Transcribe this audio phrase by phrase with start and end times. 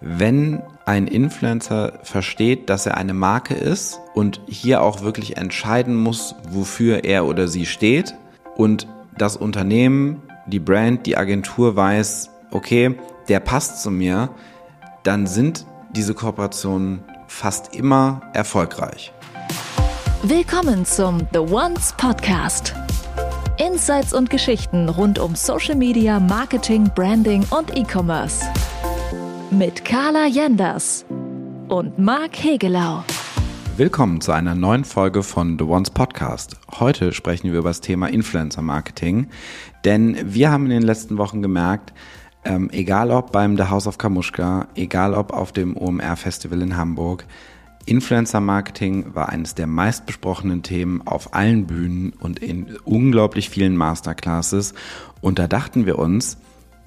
[0.00, 6.34] wenn ein Influencer versteht, dass er eine Marke ist und hier auch wirklich entscheiden muss,
[6.50, 8.14] wofür er oder sie steht
[8.56, 12.96] und das Unternehmen, die Brand, die Agentur weiß, okay,
[13.28, 14.30] der passt zu mir,
[15.02, 19.12] dann sind diese Kooperationen fast immer erfolgreich.
[20.22, 22.74] Willkommen zum The Ones Podcast.
[23.58, 28.46] Insights und Geschichten rund um Social Media, Marketing, Branding und E-Commerce.
[29.52, 31.04] Mit Carla Jenders
[31.68, 33.02] und Marc Hegelau.
[33.76, 36.56] Willkommen zu einer neuen Folge von The Ones Podcast.
[36.78, 39.26] Heute sprechen wir über das Thema Influencer Marketing,
[39.84, 41.92] denn wir haben in den letzten Wochen gemerkt,
[42.44, 46.76] ähm, egal ob beim The House of Kamushka, egal ob auf dem OMR Festival in
[46.76, 47.26] Hamburg,
[47.86, 54.74] Influencer Marketing war eines der meistbesprochenen Themen auf allen Bühnen und in unglaublich vielen Masterclasses.
[55.20, 56.36] Und da dachten wir uns,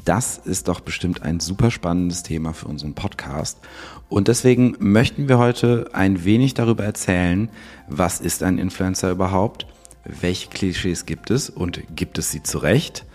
[0.05, 3.59] das ist doch bestimmt ein super spannendes Thema für unseren Podcast.
[4.09, 7.49] Und deswegen möchten wir heute ein wenig darüber erzählen,
[7.87, 9.65] was ist ein Influencer überhaupt,
[10.05, 11.49] welche Klischees gibt es?
[11.49, 13.05] Und gibt es sie zurecht,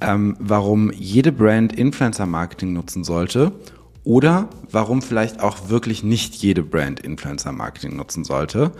[0.00, 3.52] ähm, warum jede Brand Influencer Marketing nutzen sollte
[4.04, 8.72] oder warum vielleicht auch wirklich nicht jede Brand Influencer Marketing nutzen sollte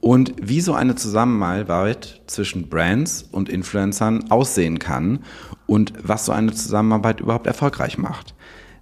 [0.00, 5.24] und wie so eine Zusammenarbeit zwischen Brands und Influencern aussehen kann
[5.66, 8.34] und was so eine Zusammenarbeit überhaupt erfolgreich macht.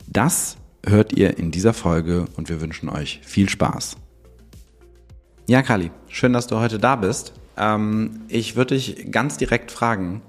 [0.07, 3.97] Das hört ihr in dieser Folge und wir wünschen euch viel Spaß.
[5.47, 7.33] Ja, Kali, schön, dass du heute da bist.
[7.57, 10.23] Ähm, ich würde dich ganz direkt fragen,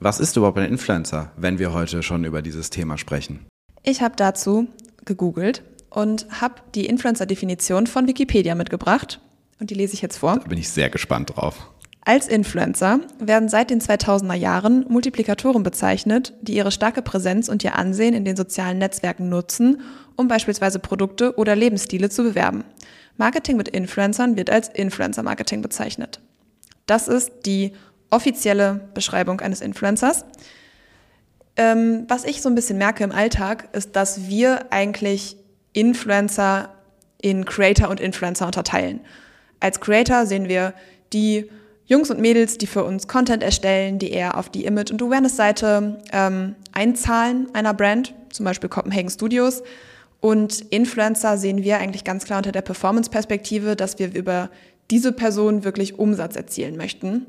[0.00, 3.46] was ist überhaupt ein Influencer, wenn wir heute schon über dieses Thema sprechen?
[3.82, 4.68] Ich habe dazu
[5.08, 9.20] gegoogelt und habe die Influencer-Definition von Wikipedia mitgebracht.
[9.58, 10.38] Und die lese ich jetzt vor.
[10.38, 11.68] Da bin ich sehr gespannt drauf.
[12.02, 17.74] Als Influencer werden seit den 2000er Jahren Multiplikatoren bezeichnet, die ihre starke Präsenz und ihr
[17.74, 19.82] Ansehen in den sozialen Netzwerken nutzen,
[20.16, 22.64] um beispielsweise Produkte oder Lebensstile zu bewerben.
[23.18, 26.20] Marketing mit Influencern wird als Influencer-Marketing bezeichnet.
[26.86, 27.72] Das ist die
[28.10, 30.24] offizielle Beschreibung eines Influencers.
[31.58, 35.36] Ähm, was ich so ein bisschen merke im Alltag, ist, dass wir eigentlich
[35.72, 36.70] Influencer
[37.20, 39.00] in Creator und Influencer unterteilen.
[39.60, 40.72] Als Creator sehen wir
[41.12, 41.50] die
[41.86, 45.98] Jungs und Mädels, die für uns Content erstellen, die eher auf die Image- und Awareness-Seite
[46.12, 49.62] ähm, einzahlen einer Brand, zum Beispiel Copenhagen Studios.
[50.20, 54.50] Und Influencer sehen wir eigentlich ganz klar unter der Performance-Perspektive, dass wir über
[54.90, 57.26] diese Person wirklich Umsatz erzielen möchten.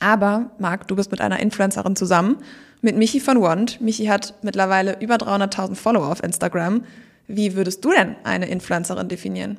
[0.00, 2.36] Aber, Marc, du bist mit einer Influencerin zusammen
[2.84, 3.80] mit Michi von Wand.
[3.80, 6.84] Michi hat mittlerweile über 300.000 Follower auf Instagram.
[7.26, 9.58] Wie würdest du denn eine Influencerin definieren?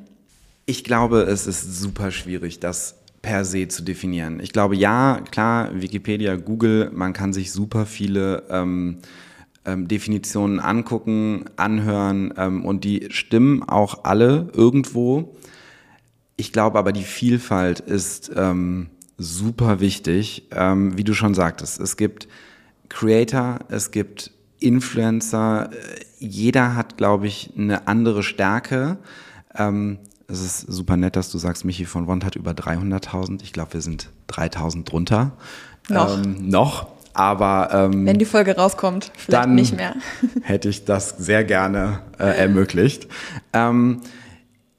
[0.66, 4.38] Ich glaube, es ist super schwierig, das per se zu definieren.
[4.40, 8.98] Ich glaube, ja, klar, Wikipedia, Google, man kann sich super viele ähm,
[9.64, 15.34] ähm, Definitionen angucken, anhören ähm, und die stimmen auch alle irgendwo.
[16.36, 20.48] Ich glaube aber, die Vielfalt ist ähm, super wichtig.
[20.50, 22.28] Ähm, wie du schon sagtest, es gibt
[22.88, 25.70] Creator, es gibt Influencer.
[26.18, 28.98] Jeder hat, glaube ich, eine andere Stärke.
[29.54, 33.42] Ähm, es ist super nett, dass du sagst, Michi von Wond hat über 300.000.
[33.42, 35.32] Ich glaube, wir sind 3.000 drunter.
[35.88, 36.18] Noch.
[36.18, 36.88] Ähm, noch.
[37.14, 39.94] Aber ähm, wenn die Folge rauskommt, vielleicht dann nicht mehr.
[40.42, 43.06] hätte ich das sehr gerne äh, ermöglicht.
[43.54, 44.02] Ähm,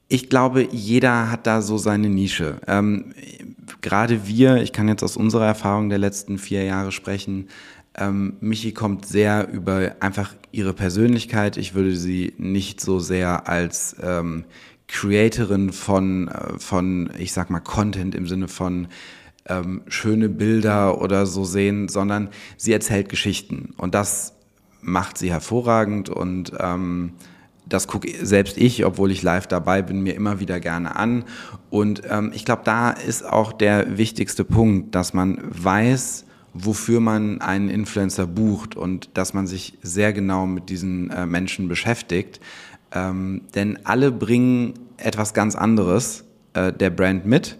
[0.06, 2.60] ich glaube, jeder hat da so seine Nische.
[2.68, 3.12] Ähm,
[3.80, 7.48] gerade wir, ich kann jetzt aus unserer Erfahrung der letzten vier Jahre sprechen,
[7.98, 11.56] ähm, Michi kommt sehr über einfach ihre Persönlichkeit.
[11.56, 14.44] Ich würde sie nicht so sehr als ähm,
[14.86, 18.88] Creatorin von, äh, von, ich sag mal, Content im Sinne von
[19.46, 23.74] ähm, schöne Bilder oder so sehen, sondern sie erzählt Geschichten.
[23.76, 24.34] Und das
[24.80, 27.14] macht sie hervorragend und ähm,
[27.68, 31.24] das gucke selbst ich, obwohl ich live dabei bin, mir immer wieder gerne an.
[31.70, 36.24] Und ähm, ich glaube, da ist auch der wichtigste Punkt, dass man weiß,
[36.54, 41.68] wofür man einen Influencer bucht und dass man sich sehr genau mit diesen äh, Menschen
[41.68, 42.40] beschäftigt.
[42.92, 46.24] Ähm, denn alle bringen etwas ganz anderes
[46.54, 47.58] äh, der Brand mit.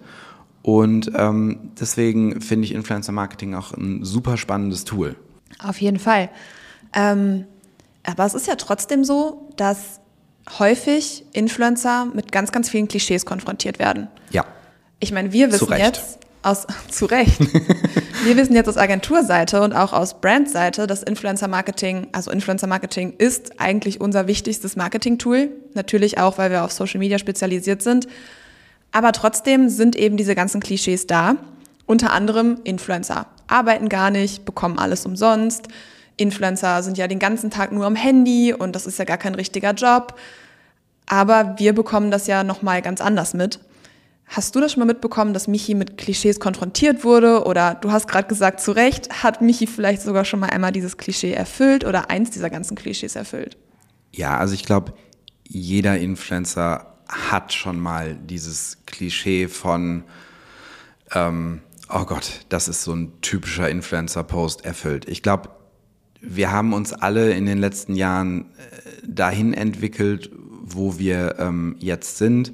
[0.62, 5.16] Und ähm, deswegen finde ich Influencer Marketing auch ein super spannendes Tool.
[5.62, 6.30] Auf jeden Fall.
[6.94, 7.44] Ähm,
[8.04, 10.00] aber es ist ja trotzdem so, dass
[10.58, 14.08] häufig Influencer mit ganz, ganz vielen Klischees konfrontiert werden.
[14.30, 14.44] Ja.
[15.00, 17.40] Ich meine, wir wissen jetzt, aus, zu Recht.
[18.24, 23.14] Wir wissen jetzt aus Agenturseite und auch aus Brandseite, dass Influencer Marketing, also Influencer Marketing
[23.16, 25.50] ist eigentlich unser wichtigstes Marketing-Tool.
[25.74, 28.08] Natürlich auch, weil wir auf Social Media spezialisiert sind.
[28.90, 31.36] Aber trotzdem sind eben diese ganzen Klischees da.
[31.86, 35.68] Unter anderem Influencer arbeiten gar nicht, bekommen alles umsonst,
[36.18, 39.34] Influencer sind ja den ganzen Tag nur am Handy und das ist ja gar kein
[39.34, 40.18] richtiger Job.
[41.06, 43.60] Aber wir bekommen das ja nochmal ganz anders mit.
[44.26, 47.44] Hast du das schon mal mitbekommen, dass Michi mit Klischees konfrontiert wurde?
[47.44, 50.98] Oder du hast gerade gesagt, zu Recht, hat Michi vielleicht sogar schon mal einmal dieses
[50.98, 53.56] Klischee erfüllt oder eins dieser ganzen Klischees erfüllt?
[54.12, 54.92] Ja, also ich glaube,
[55.44, 60.04] jeder Influencer hat schon mal dieses Klischee von,
[61.14, 65.08] ähm, oh Gott, das ist so ein typischer Influencer-Post erfüllt.
[65.08, 65.48] Ich glaube,
[66.20, 68.44] wir haben uns alle in den letzten Jahren äh,
[69.06, 70.30] dahin entwickelt,
[70.62, 72.52] wo wir ähm, jetzt sind.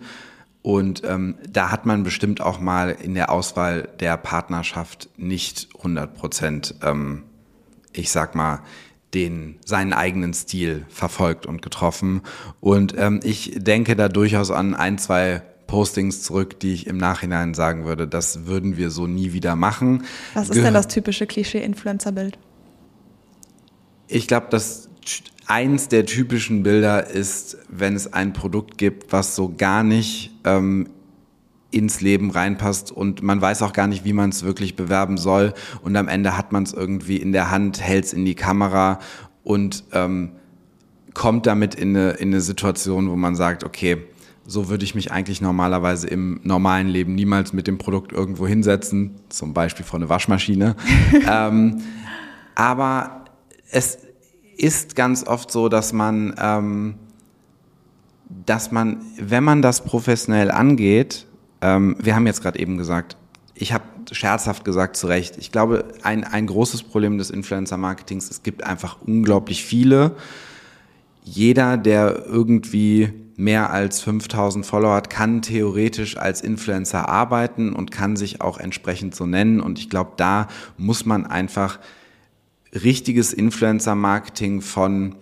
[0.63, 6.15] Und ähm, da hat man bestimmt auch mal in der Auswahl der Partnerschaft nicht 100
[6.15, 7.25] Prozent, ähm,
[7.93, 8.61] ich sag mal,
[9.13, 12.23] den seinen eigenen Stil verfolgt und getroffen.
[12.61, 17.55] Und ähm, ich denke da durchaus an ein, zwei Postings zurück, die ich im Nachhinein
[17.55, 20.05] sagen würde, das würden wir so nie wieder machen.
[20.35, 22.39] Was ist denn das typische Klischee-Influencer-Bild?
[24.15, 24.89] Ich glaube, dass
[25.49, 30.89] eins der typischen Bilder ist, wenn es ein Produkt gibt, was so gar nicht ähm,
[31.73, 35.53] ins Leben reinpasst und man weiß auch gar nicht, wie man es wirklich bewerben soll
[35.83, 39.01] und am Ende hat man es irgendwie in der Hand, hält es in die Kamera
[39.43, 40.31] und ähm,
[41.13, 43.97] kommt damit in eine, in eine Situation, wo man sagt, okay,
[44.47, 49.17] so würde ich mich eigentlich normalerweise im normalen Leben niemals mit dem Produkt irgendwo hinsetzen,
[49.29, 50.77] zum Beispiel vor eine Waschmaschine.
[51.29, 51.81] ähm,
[52.55, 53.25] aber
[53.75, 53.99] es
[54.57, 56.95] ist ganz oft so, dass man, ähm,
[58.47, 61.27] dass man, wenn man das professionell angeht,
[61.61, 63.17] ähm, wir haben jetzt gerade eben gesagt,
[63.55, 68.43] ich habe scherzhaft gesagt, zu Recht, ich glaube, ein, ein großes Problem des Influencer-Marketings, es
[68.43, 70.17] gibt einfach unglaublich viele.
[71.23, 78.17] Jeder, der irgendwie mehr als 5000 Follower hat, kann theoretisch als Influencer arbeiten und kann
[78.17, 79.61] sich auch entsprechend so nennen.
[79.61, 81.79] Und ich glaube, da muss man einfach
[82.75, 85.17] richtiges Influencer-Marketing von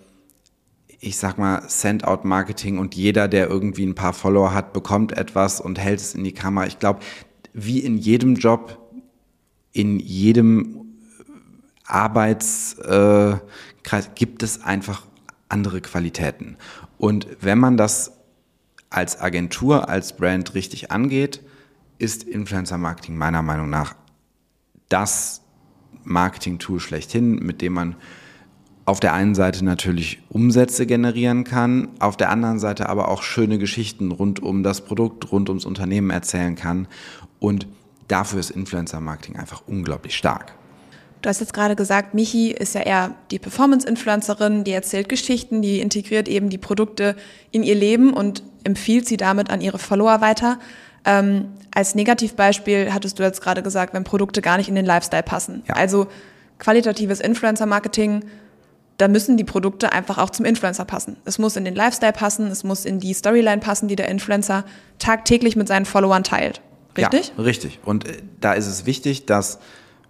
[1.03, 5.77] ich sag mal, Send-out-Marketing und jeder, der irgendwie ein paar Follower hat, bekommt etwas und
[5.77, 6.65] hält es in die Kamera.
[6.65, 7.01] Ich glaube,
[7.51, 8.79] wie in jedem Job,
[9.73, 10.85] in jedem
[11.85, 13.41] Arbeitskreis
[14.15, 15.05] gibt es einfach
[15.49, 16.55] andere Qualitäten.
[16.97, 18.13] Und wenn man das
[18.89, 21.41] als Agentur, als Brand richtig angeht,
[21.97, 23.95] ist Influencer-Marketing meiner Meinung nach
[24.87, 25.42] das
[26.03, 27.95] Marketing-Tool schlechthin, mit dem man
[28.85, 33.57] auf der einen Seite natürlich Umsätze generieren kann, auf der anderen Seite aber auch schöne
[33.57, 36.87] Geschichten rund um das Produkt, rund ums Unternehmen erzählen kann.
[37.39, 37.67] Und
[38.07, 40.53] dafür ist Influencer-Marketing einfach unglaublich stark.
[41.21, 45.79] Du hast jetzt gerade gesagt, Michi ist ja eher die Performance-Influencerin, die erzählt Geschichten, die
[45.79, 47.15] integriert eben die Produkte
[47.51, 50.59] in ihr Leben und empfiehlt sie damit an ihre Follower weiter.
[51.05, 55.23] Ähm, als Negativbeispiel hattest du jetzt gerade gesagt, wenn Produkte gar nicht in den Lifestyle
[55.23, 55.63] passen.
[55.67, 55.75] Ja.
[55.75, 56.07] Also
[56.59, 58.23] qualitatives Influencer-Marketing
[58.97, 61.17] da müssen die Produkte einfach auch zum Influencer passen.
[61.25, 64.65] Es muss in den Lifestyle passen, es muss in die Storyline passen, die der Influencer
[64.99, 66.61] tagtäglich mit seinen Followern teilt.
[66.95, 67.33] Richtig?
[67.35, 67.79] Ja, richtig.
[67.83, 69.59] Und äh, da ist es wichtig, dass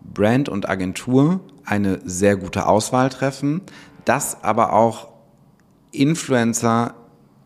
[0.01, 3.61] Brand und Agentur eine sehr gute Auswahl treffen,
[4.03, 5.07] dass aber auch
[5.91, 6.93] Influencer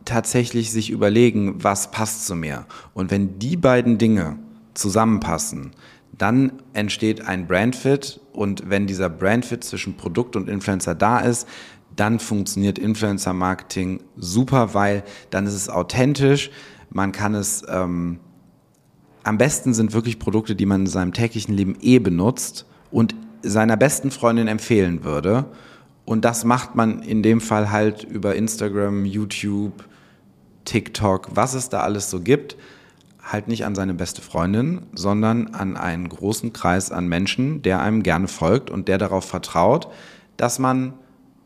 [0.08, 2.66] tatsächlich sich überlegen, was passt zu mir.
[2.94, 4.40] Und wenn die beiden Dinge
[4.74, 5.72] zusammenpassen,
[6.18, 11.48] dann entsteht ein Brandfit und wenn dieser Brandfit zwischen Produkt und Influencer da ist,
[11.96, 16.52] dann funktioniert Influencer Marketing super, weil dann ist es authentisch,
[16.90, 18.20] man kann es, ähm,
[19.24, 23.78] am besten sind wirklich Produkte, die man in seinem täglichen Leben eh benutzt und seiner
[23.78, 25.46] besten Freundin empfehlen würde.
[26.06, 29.84] Und das macht man in dem Fall halt über Instagram, YouTube,
[30.68, 32.58] TikTok, was es da alles so gibt
[33.32, 38.04] halt nicht an seine beste Freundin, sondern an einen großen Kreis an Menschen, der einem
[38.04, 39.90] gerne folgt und der darauf vertraut,
[40.38, 40.94] dass man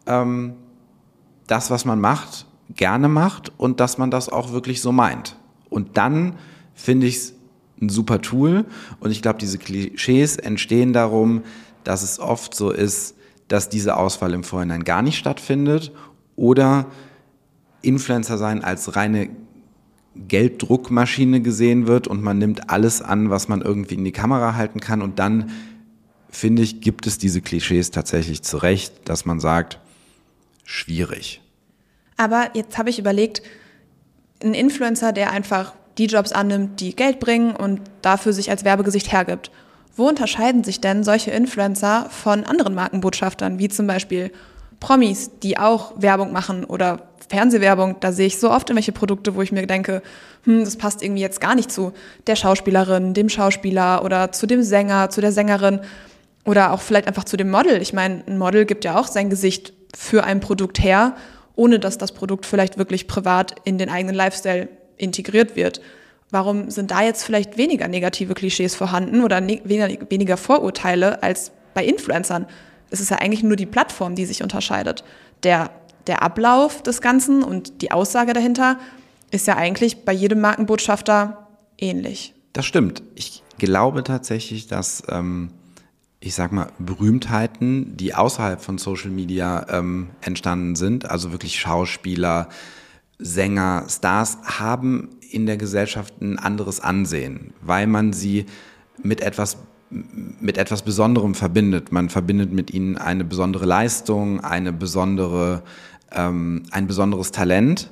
[0.05, 0.53] ähm,
[1.47, 5.35] das, was man macht, gerne macht und dass man das auch wirklich so meint.
[5.69, 6.35] Und dann
[6.75, 7.33] finde ich es
[7.81, 8.65] ein super Tool
[8.99, 11.43] und ich glaube, diese Klischees entstehen darum,
[11.83, 13.15] dass es oft so ist,
[13.47, 15.91] dass diese Auswahl im Vorhinein gar nicht stattfindet
[16.35, 16.85] oder
[17.81, 19.29] Influencer sein als reine
[20.15, 24.79] Gelddruckmaschine gesehen wird und man nimmt alles an, was man irgendwie in die Kamera halten
[24.79, 25.51] kann und dann
[26.29, 29.79] finde ich, gibt es diese Klischees tatsächlich zurecht, dass man sagt,
[30.63, 31.41] schwierig.
[32.17, 33.41] Aber jetzt habe ich überlegt,
[34.43, 39.11] ein Influencer, der einfach die Jobs annimmt, die Geld bringen und dafür sich als Werbegesicht
[39.11, 39.51] hergibt.
[39.95, 44.31] Wo unterscheiden sich denn solche Influencer von anderen Markenbotschaftern, wie zum Beispiel
[44.79, 49.41] Promis, die auch Werbung machen oder Fernsehwerbung, da sehe ich so oft irgendwelche Produkte, wo
[49.41, 50.01] ich mir denke,
[50.43, 51.93] hm, das passt irgendwie jetzt gar nicht zu
[52.27, 55.79] der Schauspielerin, dem Schauspieler oder zu dem Sänger, zu der Sängerin.
[56.43, 57.81] Oder auch vielleicht einfach zu dem Model.
[57.81, 61.15] Ich meine, ein Model gibt ja auch sein Gesicht für ein Produkt her,
[61.55, 65.81] ohne dass das Produkt vielleicht wirklich privat in den eigenen Lifestyle integriert wird.
[66.31, 71.85] Warum sind da jetzt vielleicht weniger negative Klischees vorhanden oder ne weniger, Vorurteile als bei
[71.85, 72.47] Influencern?
[72.89, 75.03] Es ist ja eigentlich nur die Plattform, die sich unterscheidet.
[75.43, 75.69] Der,
[76.07, 78.77] der Ablauf des Ganzen und die Aussage dahinter
[79.31, 82.33] ist ja eigentlich bei jedem Markenbotschafter ähnlich.
[82.53, 83.01] Das stimmt.
[83.15, 85.51] Ich glaube tatsächlich, dass, ähm,
[86.19, 92.49] ich sag mal, Berühmtheiten, die außerhalb von Social Media ähm, entstanden sind, also wirklich Schauspieler,
[93.17, 98.45] Sänger, Stars, haben in der Gesellschaft ein anderes Ansehen, weil man sie
[99.01, 99.57] mit etwas
[99.91, 101.91] mit etwas Besonderem verbindet.
[101.91, 105.63] Man verbindet mit ihnen eine besondere Leistung, eine besondere,
[106.13, 107.89] ähm, ein besonderes Talent.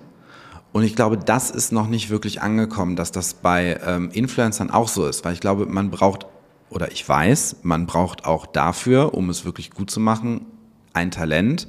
[0.72, 4.88] Und ich glaube, das ist noch nicht wirklich angekommen, dass das bei ähm, Influencern auch
[4.88, 6.28] so ist, weil ich glaube, man braucht,
[6.70, 10.46] oder ich weiß, man braucht auch dafür, um es wirklich gut zu machen,
[10.94, 11.68] ein Talent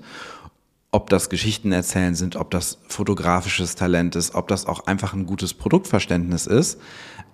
[0.93, 5.27] ob das Geschichten erzählen sind, ob das fotografisches Talent ist, ob das auch einfach ein
[5.27, 6.81] gutes Produktverständnis ist.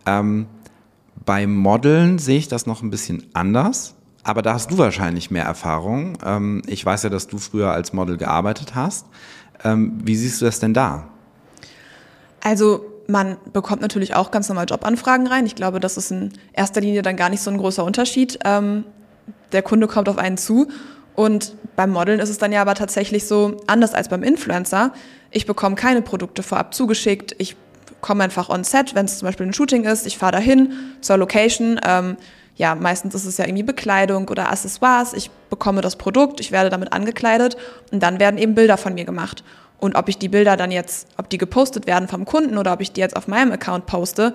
[0.05, 0.47] Ähm,
[1.25, 3.95] bei Modeln sehe ich das noch ein bisschen anders,
[4.27, 6.19] aber da hast du wahrscheinlich mehr Erfahrung.
[6.25, 9.07] Ähm, ich weiß ja, dass du früher als Model gearbeitet hast.
[9.63, 11.07] Ähm, wie siehst du das denn da?
[12.43, 15.47] Also man bekommt natürlich auch ganz normal Jobanfragen rein.
[15.47, 18.41] Ich glaube, das ist in erster Linie dann gar nicht so ein großer Unterschied.
[18.45, 18.83] Ähm,
[19.53, 20.67] der Kunde kommt auf einen zu
[21.15, 24.93] und beim Modeln ist es dann ja aber tatsächlich so, anders als beim Influencer,
[25.31, 27.57] ich bekomme keine Produkte vorab zugeschickt, ich
[28.01, 31.17] komme einfach on set, wenn es zum Beispiel ein Shooting ist, ich fahre dahin zur
[31.17, 32.17] Location, ähm,
[32.57, 36.71] ja, meistens ist es ja irgendwie Bekleidung oder Accessoires, ich bekomme das Produkt, ich werde
[36.71, 37.57] damit angekleidet
[37.93, 39.45] und dann werden eben Bilder von mir gemacht.
[39.79, 42.81] Und ob ich die Bilder dann jetzt, ob die gepostet werden vom Kunden oder ob
[42.81, 44.35] ich die jetzt auf meinem Account poste,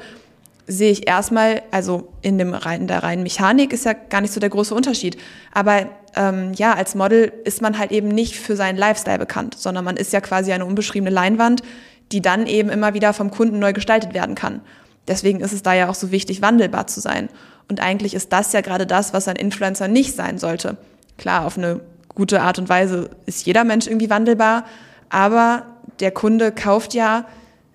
[0.67, 4.39] sehe ich erstmal, also in, dem rein, der reinen Mechanik ist ja gar nicht so
[4.39, 5.17] der große Unterschied.
[5.51, 9.83] Aber ähm, ja, als Model ist man halt eben nicht für seinen Lifestyle bekannt, sondern
[9.83, 11.63] man ist ja quasi eine unbeschriebene Leinwand,
[12.11, 14.61] die dann eben immer wieder vom Kunden neu gestaltet werden kann.
[15.07, 17.29] Deswegen ist es da ja auch so wichtig, wandelbar zu sein.
[17.67, 20.77] Und eigentlich ist das ja gerade das, was ein Influencer nicht sein sollte.
[21.17, 24.65] Klar, auf eine gute Art und Weise ist jeder Mensch irgendwie wandelbar,
[25.09, 25.65] aber
[25.99, 27.25] der Kunde kauft ja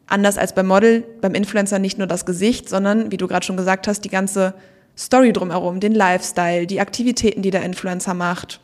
[0.07, 3.57] anders als beim Model, beim Influencer nicht nur das Gesicht, sondern, wie du gerade schon
[3.57, 4.55] gesagt hast, die ganze
[4.97, 8.61] Story drumherum, den Lifestyle, die Aktivitäten, die der Influencer macht,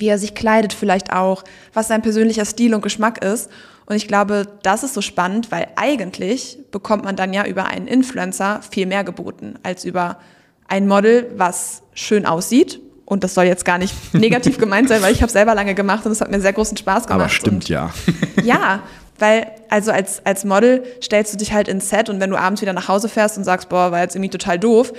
[0.00, 3.50] wie er sich kleidet vielleicht auch, was sein persönlicher Stil und Geschmack ist.
[3.86, 7.86] Und ich glaube, das ist so spannend, weil eigentlich bekommt man dann ja über einen
[7.86, 10.18] Influencer viel mehr geboten als über
[10.66, 12.80] ein Model, was schön aussieht.
[13.06, 16.04] Und das soll jetzt gar nicht negativ gemeint sein, weil ich habe selber lange gemacht
[16.04, 17.20] und es hat mir sehr großen Spaß gemacht.
[17.20, 17.90] Aber stimmt und ja.
[18.44, 18.82] ja,
[19.18, 22.60] weil, also als, als Model stellst du dich halt ins Set und wenn du abends
[22.60, 24.92] wieder nach Hause fährst und sagst, boah, war jetzt irgendwie total doof,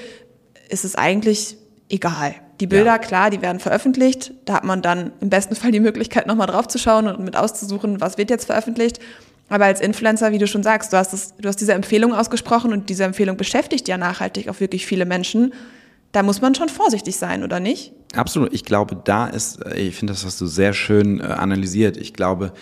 [0.69, 1.57] ist es eigentlich
[1.89, 2.33] egal.
[2.59, 2.97] Die Bilder, ja.
[2.97, 4.33] klar, die werden veröffentlicht.
[4.45, 8.17] Da hat man dann im besten Fall die Möglichkeit, nochmal draufzuschauen und mit auszusuchen, was
[8.17, 8.99] wird jetzt veröffentlicht.
[9.47, 12.71] Aber als Influencer, wie du schon sagst, du hast, das, du hast diese Empfehlung ausgesprochen
[12.71, 15.53] und diese Empfehlung beschäftigt ja nachhaltig auch wirklich viele Menschen.
[16.11, 17.93] Da muss man schon vorsichtig sein, oder nicht?
[18.15, 18.53] Absolut.
[18.53, 21.97] Ich glaube, da ist, äh, ich finde, das hast du sehr schön äh, analysiert.
[21.97, 22.53] Ich glaube,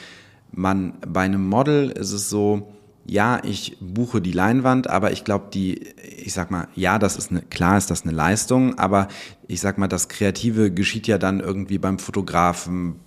[0.51, 2.74] man bei einem Model ist es so,
[3.08, 5.88] ja, ich buche die Leinwand, aber ich glaube, die,
[6.18, 9.08] ich sag mal, ja, das ist eine, klar ist das eine Leistung, aber
[9.48, 12.98] ich sag mal, das Kreative geschieht ja dann irgendwie beim Fotografen,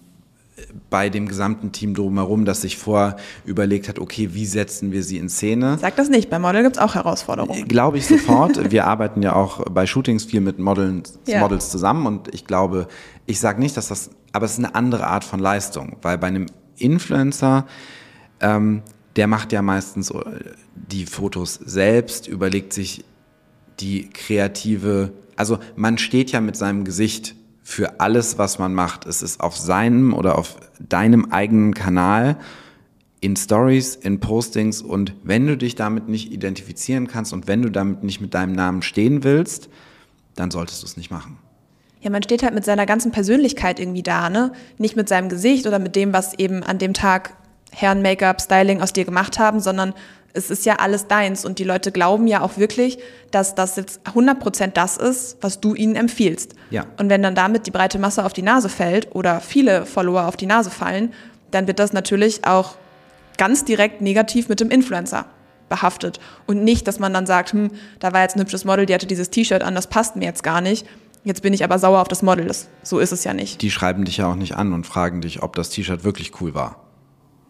[0.88, 5.18] bei dem gesamten Team drumherum, das sich vor überlegt hat, okay, wie setzen wir sie
[5.18, 5.78] in Szene?
[5.80, 7.68] Sag das nicht, bei Model gibt's auch Herausforderungen.
[7.68, 8.70] Glaube ich sofort.
[8.70, 11.40] wir arbeiten ja auch bei Shootings viel mit Models, ja.
[11.40, 12.88] Models zusammen und ich glaube,
[13.26, 16.26] ich sage nicht, dass das, aber es ist eine andere Art von Leistung, weil bei
[16.26, 17.66] einem Influencer,
[18.40, 18.82] ähm,
[19.16, 20.20] der macht ja meistens äh,
[20.74, 23.04] die Fotos selbst, überlegt sich
[23.80, 29.06] die kreative, also man steht ja mit seinem Gesicht für alles, was man macht.
[29.06, 32.36] Es ist auf seinem oder auf deinem eigenen Kanal,
[33.20, 37.70] in Stories, in Postings und wenn du dich damit nicht identifizieren kannst und wenn du
[37.70, 39.68] damit nicht mit deinem Namen stehen willst,
[40.36, 41.36] dann solltest du es nicht machen.
[42.00, 44.52] Ja, man steht halt mit seiner ganzen Persönlichkeit irgendwie da, ne?
[44.78, 47.36] Nicht mit seinem Gesicht oder mit dem, was eben an dem Tag
[47.72, 49.94] Herren Make-up, Styling aus dir gemacht haben, sondern
[50.32, 52.98] es ist ja alles deins und die Leute glauben ja auch wirklich,
[53.30, 56.54] dass das jetzt 100% das ist, was du ihnen empfiehlst.
[56.70, 56.86] Ja.
[56.98, 60.36] Und wenn dann damit die breite Masse auf die Nase fällt oder viele Follower auf
[60.36, 61.12] die Nase fallen,
[61.50, 62.76] dann wird das natürlich auch
[63.38, 65.26] ganz direkt negativ mit dem Influencer
[65.68, 66.20] behaftet.
[66.46, 69.06] Und nicht, dass man dann sagt, hm, da war jetzt ein hübsches Model, die hatte
[69.06, 70.86] dieses T-Shirt an, das passt mir jetzt gar nicht.
[71.24, 72.46] Jetzt bin ich aber sauer auf das Model.
[72.46, 73.60] Das, so ist es ja nicht.
[73.60, 76.54] Die schreiben dich ja auch nicht an und fragen dich, ob das T-Shirt wirklich cool
[76.54, 76.89] war.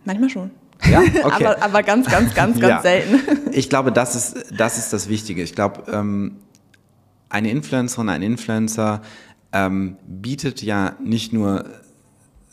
[0.05, 0.51] Manchmal schon.
[0.89, 1.45] Ja, okay.
[1.47, 2.83] aber, aber ganz, ganz, ganz, ganz ja.
[2.83, 3.51] selten.
[3.53, 5.43] Ich glaube, das ist, das ist das Wichtige.
[5.43, 6.37] Ich glaube, ähm,
[7.29, 9.03] eine Influencerin, ein Influencer
[9.53, 11.65] ähm, bietet ja nicht nur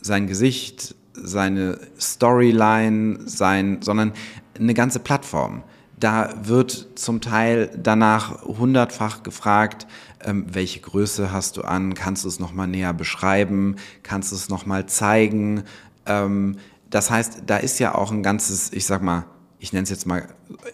[0.00, 4.12] sein Gesicht, seine Storyline, sein, sondern
[4.58, 5.62] eine ganze Plattform.
[5.98, 9.86] Da wird zum Teil danach hundertfach gefragt,
[10.24, 14.48] ähm, welche Größe hast du an, kannst du es nochmal näher beschreiben, kannst du es
[14.48, 15.64] nochmal zeigen.
[16.06, 16.58] Ähm,
[16.90, 19.24] das heißt, da ist ja auch ein ganzes, ich sag mal,
[19.60, 20.28] ich nenne es jetzt mal,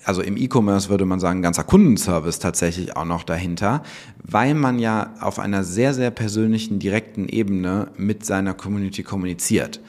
[0.04, 3.83] also im E-Commerce würde man sagen, ein ganzer Kundenservice tatsächlich auch noch dahinter,
[4.23, 9.80] weil man ja auf einer sehr, sehr persönlichen, direkten Ebene mit seiner Community kommuniziert.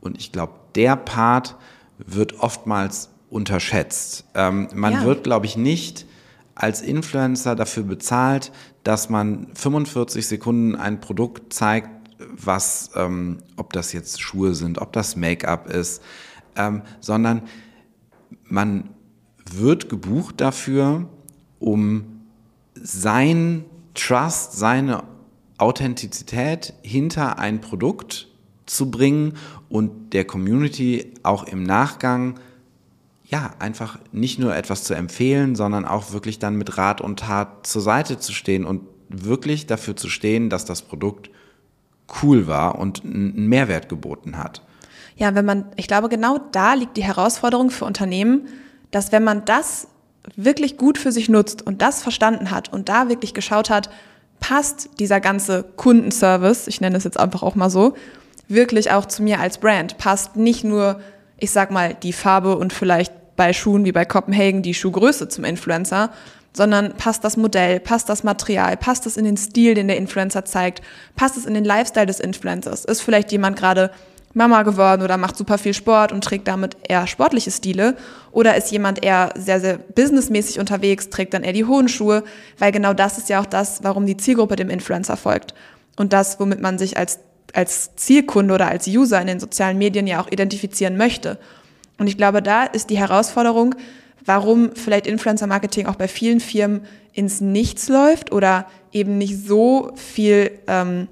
[0.00, 1.56] Und ich glaube, der Part
[1.98, 4.24] wird oftmals unterschätzt.
[4.34, 5.04] Ähm, man ja.
[5.04, 6.06] wird, glaube ich, nicht
[6.54, 11.88] als Influencer dafür bezahlt, dass man 45 Sekunden ein Produkt zeigt,
[12.28, 16.02] was, ähm, ob das jetzt Schuhe sind, ob das Make-up ist,
[16.56, 17.42] ähm, sondern
[18.44, 18.90] man
[19.50, 21.08] wird gebucht dafür,
[21.58, 22.22] um
[22.74, 25.04] sein Trust, seine
[25.58, 28.28] Authentizität hinter ein Produkt
[28.66, 29.34] zu bringen
[29.68, 32.38] und der Community auch im Nachgang
[33.30, 37.64] ja, einfach nicht nur etwas zu empfehlen, sondern auch wirklich dann mit Rat und Tat
[37.64, 41.30] zur Seite zu stehen und wirklich dafür zu stehen, dass das Produkt
[42.22, 44.62] cool war und einen Mehrwert geboten hat.
[45.16, 48.48] Ja, wenn man, ich glaube, genau da liegt die Herausforderung für Unternehmen,
[48.90, 49.88] dass wenn man das
[50.36, 53.90] wirklich gut für sich nutzt und das verstanden hat und da wirklich geschaut hat,
[54.40, 57.94] passt dieser ganze Kundenservice, ich nenne es jetzt einfach auch mal so,
[58.48, 61.00] wirklich auch zu mir als Brand, passt nicht nur,
[61.38, 65.44] ich sag mal, die Farbe und vielleicht bei Schuhen wie bei Copenhagen die Schuhgröße zum
[65.44, 66.10] Influencer,
[66.52, 70.44] sondern passt das Modell, passt das Material, passt es in den Stil, den der Influencer
[70.44, 70.82] zeigt,
[71.16, 72.84] passt es in den Lifestyle des Influencers.
[72.84, 73.90] Ist vielleicht jemand gerade
[74.32, 77.96] Mama geworden oder macht super viel Sport und trägt damit eher sportliche Stile
[78.30, 82.22] oder ist jemand eher sehr, sehr businessmäßig unterwegs, trägt dann eher die hohen Schuhe,
[82.58, 85.54] weil genau das ist ja auch das, warum die Zielgruppe dem Influencer folgt.
[85.96, 87.18] Und das, womit man sich als,
[87.54, 91.38] als Zielkunde oder als User in den sozialen Medien ja auch identifizieren möchte.
[91.98, 93.74] Und ich glaube, da ist die Herausforderung,
[94.30, 96.82] warum vielleicht Influencer-Marketing auch bei vielen Firmen
[97.12, 101.08] ins Nichts läuft oder eben nicht so viel ähm,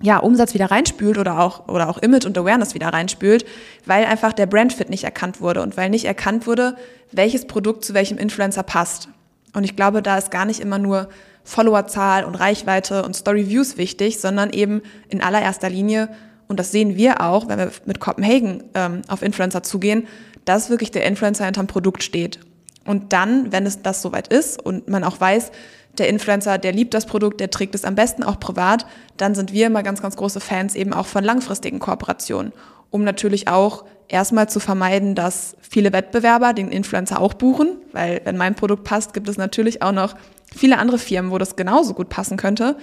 [0.00, 3.44] ja, Umsatz wieder reinspült oder auch, oder auch Image und Awareness wieder reinspült,
[3.84, 6.78] weil einfach der Brandfit nicht erkannt wurde und weil nicht erkannt wurde,
[7.12, 9.10] welches Produkt zu welchem Influencer passt.
[9.52, 11.10] Und ich glaube, da ist gar nicht immer nur
[11.44, 16.08] Followerzahl und Reichweite und Story Views wichtig, sondern eben in allererster Linie,
[16.46, 20.06] und das sehen wir auch, wenn wir mit Copenhagen ähm, auf Influencer zugehen,
[20.48, 22.40] dass wirklich der Influencer hinterm Produkt steht.
[22.88, 25.52] Und dann, wenn es das soweit ist und man auch weiß,
[25.98, 28.86] der Influencer, der liebt das Produkt, der trägt es am besten auch privat,
[29.18, 32.52] dann sind wir immer ganz, ganz große Fans eben auch von langfristigen Kooperationen,
[32.90, 38.38] um natürlich auch erstmal zu vermeiden, dass viele Wettbewerber den Influencer auch buchen, weil wenn
[38.38, 40.14] mein Produkt passt, gibt es natürlich auch noch
[40.56, 42.76] viele andere Firmen, wo das genauso gut passen könnte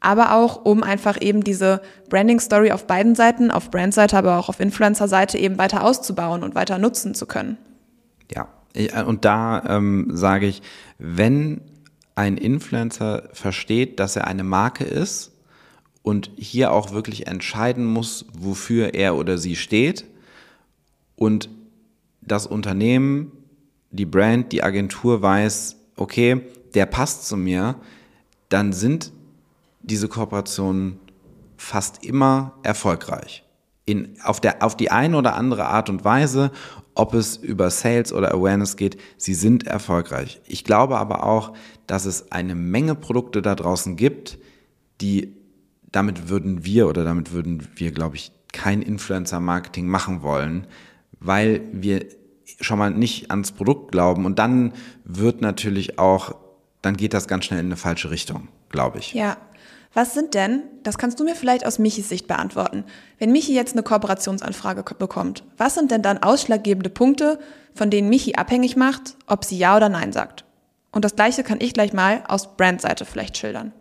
[0.00, 1.80] aber auch um einfach eben diese
[2.10, 6.54] Branding Story auf beiden Seiten, auf Brandseite, aber auch auf Influencer-Seite eben weiter auszubauen und
[6.54, 7.56] weiter nutzen zu können.
[8.30, 8.46] Ja,
[9.06, 10.62] und da ähm, sage ich,
[10.98, 11.60] wenn
[12.14, 15.32] ein Influencer versteht, dass er eine Marke ist
[16.02, 20.04] und hier auch wirklich entscheiden muss, wofür er oder sie steht
[21.14, 21.48] und
[22.20, 23.32] das Unternehmen,
[23.90, 26.42] die Brand, die Agentur weiß, okay,
[26.74, 27.76] der passt zu mir,
[28.48, 29.12] dann sind
[29.82, 30.98] diese Kooperationen
[31.56, 33.44] fast immer erfolgreich.
[33.84, 36.50] In, auf, der, auf die eine oder andere Art und Weise,
[36.96, 40.40] ob es über Sales oder Awareness geht, sie sind erfolgreich.
[40.46, 41.52] Ich glaube aber auch,
[41.86, 44.38] dass es eine Menge Produkte da draußen gibt,
[45.00, 45.36] die
[45.92, 50.66] damit würden wir oder damit würden wir, glaube ich, kein Influencer-Marketing machen wollen,
[51.20, 52.06] weil wir
[52.60, 54.72] schon mal nicht ans Produkt glauben und dann
[55.04, 56.34] wird natürlich auch,
[56.82, 59.12] dann geht das ganz schnell in eine falsche Richtung, glaube ich.
[59.12, 59.36] Ja,
[59.96, 62.84] was sind denn, das kannst du mir vielleicht aus Michis Sicht beantworten,
[63.18, 67.38] wenn Michi jetzt eine Kooperationsanfrage bekommt, was sind denn dann ausschlaggebende Punkte,
[67.74, 70.44] von denen Michi abhängig macht, ob sie Ja oder Nein sagt?
[70.92, 73.72] Und das gleiche kann ich gleich mal aus Brandseite vielleicht schildern.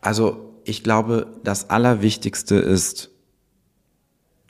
[0.00, 3.10] Also ich glaube, das Allerwichtigste ist,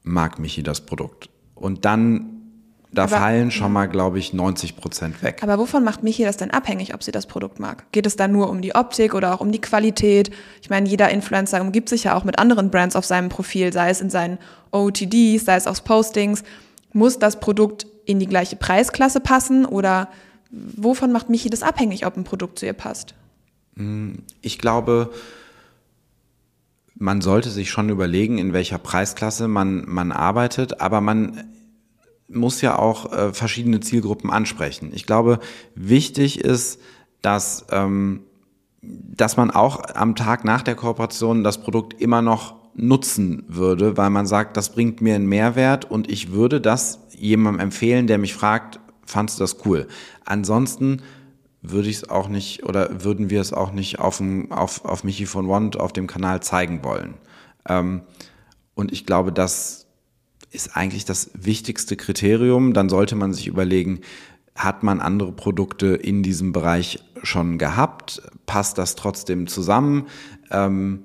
[0.03, 1.31] mag Michi das Produkt?
[1.55, 2.41] Und dann
[2.92, 5.42] da aber, fallen schon mal, glaube ich, 90 Prozent weg.
[5.42, 7.90] Aber wovon macht Michi das denn abhängig, ob sie das Produkt mag?
[7.92, 10.31] Geht es da nur um die Optik oder auch um die Qualität?
[10.61, 13.88] Ich meine, jeder Influencer umgibt sich ja auch mit anderen Brands auf seinem Profil, sei
[13.88, 14.38] es in seinen
[14.72, 16.44] OTDs, sei es aus Postings.
[16.92, 20.09] Muss das Produkt in die gleiche Preisklasse passen oder
[20.50, 23.14] wovon macht Michi das abhängig, ob ein Produkt zu ihr passt?
[23.76, 25.11] Hm, ich glaube,
[26.94, 31.44] man sollte sich schon überlegen, in welcher Preisklasse man, man arbeitet, aber man
[32.33, 34.90] muss ja auch äh, verschiedene Zielgruppen ansprechen.
[34.92, 35.38] Ich glaube,
[35.75, 36.81] wichtig ist,
[37.21, 38.23] dass ähm,
[38.83, 44.11] dass man auch am Tag nach der Kooperation das Produkt immer noch nutzen würde, weil
[44.11, 48.35] man sagt, das bringt mir einen Mehrwert und ich würde das jemandem empfehlen, der mich
[48.35, 49.87] fragt, fandst du das cool?
[50.25, 51.03] Ansonsten
[51.61, 55.05] würde ich es auch nicht oder würden wir es auch nicht auf, dem, auf, auf
[55.05, 57.14] Michi von Wand auf dem Kanal zeigen wollen.
[57.68, 58.03] Ähm,
[58.75, 59.82] und ich glaube, das
[60.53, 62.75] ist eigentlich das wichtigste Kriterium.
[62.75, 64.01] Dann sollte man sich überlegen,
[64.55, 68.23] hat man andere Produkte in diesem Bereich schon gehabt?
[68.47, 70.07] Passt das trotzdem zusammen?
[70.51, 71.03] Ähm,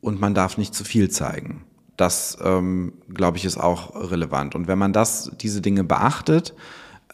[0.00, 1.64] und man darf nicht zu viel zeigen.
[1.96, 4.54] Das, ähm, glaube ich, ist auch relevant.
[4.54, 6.54] Und wenn man das, diese Dinge beachtet,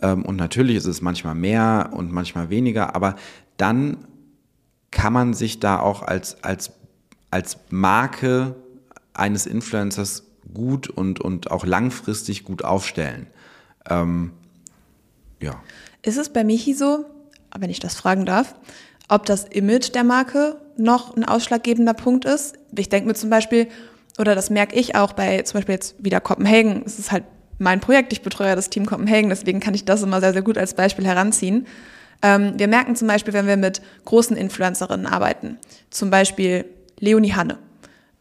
[0.00, 3.16] ähm, und natürlich ist es manchmal mehr und manchmal weniger, aber
[3.56, 3.98] dann
[4.90, 6.72] kann man sich da auch als, als,
[7.30, 8.56] als Marke
[9.14, 13.26] eines Influencers gut und, und auch langfristig gut aufstellen.
[13.88, 14.32] Ähm,
[15.40, 15.60] ja.
[16.02, 17.04] Ist es bei Michi so,
[17.58, 18.54] wenn ich das fragen darf,
[19.08, 22.56] ob das Image der Marke noch ein ausschlaggebender Punkt ist?
[22.76, 23.68] Ich denke mir zum Beispiel,
[24.18, 27.24] oder das merke ich auch bei zum Beispiel jetzt wieder Kopenhagen, es ist halt
[27.58, 30.58] mein Projekt, ich betreue das Team Kopenhagen, deswegen kann ich das immer sehr, sehr gut
[30.58, 31.66] als Beispiel heranziehen.
[32.22, 35.58] Ähm, wir merken zum Beispiel, wenn wir mit großen Influencerinnen arbeiten,
[35.90, 36.64] zum Beispiel
[36.98, 37.58] Leonie Hanne,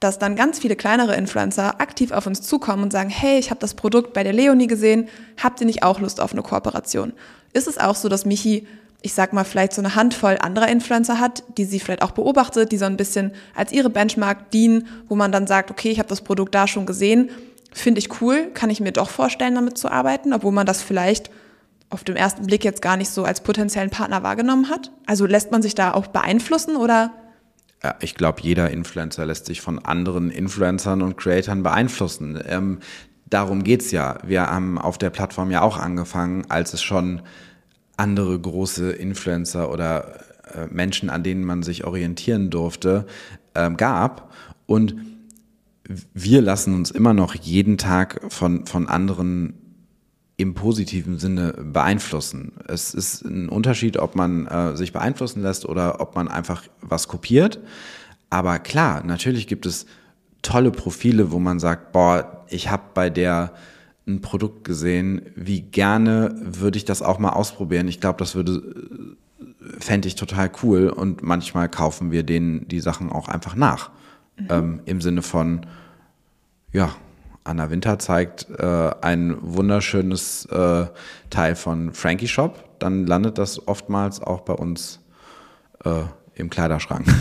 [0.02, 3.60] dass dann ganz viele kleinere Influencer aktiv auf uns zukommen und sagen, hey, ich habe
[3.60, 5.08] das Produkt bei der Leonie gesehen,
[5.42, 7.14] habt ihr nicht auch Lust auf eine Kooperation?
[7.54, 8.68] Ist es auch so, dass Michi,
[9.04, 12.72] ich sag mal, vielleicht so eine Handvoll anderer Influencer hat, die sie vielleicht auch beobachtet,
[12.72, 16.10] die so ein bisschen als ihre Benchmark dienen, wo man dann sagt, okay, ich habe
[16.10, 17.30] das Produkt da schon gesehen,
[17.72, 21.30] finde ich cool, kann ich mir doch vorstellen, damit zu arbeiten, obwohl man das vielleicht
[21.92, 24.92] auf den ersten Blick jetzt gar nicht so als potenziellen Partner wahrgenommen hat?
[25.06, 27.12] Also lässt man sich da auch beeinflussen oder
[28.00, 32.40] ich glaube, jeder Influencer lässt sich von anderen Influencern und Creatoren beeinflussen.
[32.46, 32.80] Ähm,
[33.30, 34.18] darum geht's ja.
[34.24, 37.22] Wir haben auf der Plattform ja auch angefangen, als es schon
[37.98, 40.20] andere große Influencer oder
[40.54, 43.06] äh, Menschen, an denen man sich orientieren durfte,
[43.54, 44.32] äh, gab.
[44.68, 44.96] Und
[46.14, 49.61] wir lassen uns immer noch jeden Tag von, von anderen
[50.42, 52.54] im positiven Sinne beeinflussen.
[52.68, 57.08] Es ist ein Unterschied, ob man äh, sich beeinflussen lässt oder ob man einfach was
[57.08, 57.60] kopiert.
[58.30, 59.86] Aber klar, natürlich gibt es
[60.42, 63.54] tolle Profile, wo man sagt, boah, ich habe bei der
[64.08, 67.88] ein Produkt gesehen, wie gerne würde ich das auch mal ausprobieren.
[67.88, 68.64] Ich glaube, das würde
[69.80, 73.92] fände ich total cool und manchmal kaufen wir denen die Sachen auch einfach nach.
[74.38, 74.48] Mhm.
[74.50, 75.66] Ähm, Im Sinne von,
[76.72, 76.96] ja,
[77.44, 80.86] Anna Winter zeigt äh, ein wunderschönes äh,
[81.30, 85.00] Teil von Frankie Shop, dann landet das oftmals auch bei uns
[85.84, 86.04] äh,
[86.36, 87.06] im Kleiderschrank.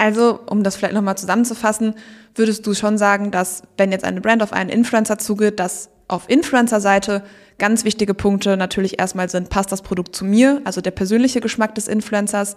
[0.00, 1.92] Also, um das vielleicht nochmal zusammenzufassen,
[2.34, 6.30] würdest du schon sagen, dass wenn jetzt eine Brand auf einen Influencer zugeht, dass auf
[6.30, 7.22] Influencer-Seite
[7.58, 11.74] ganz wichtige Punkte natürlich erstmal sind, passt das Produkt zu mir, also der persönliche Geschmack
[11.74, 12.56] des Influencers,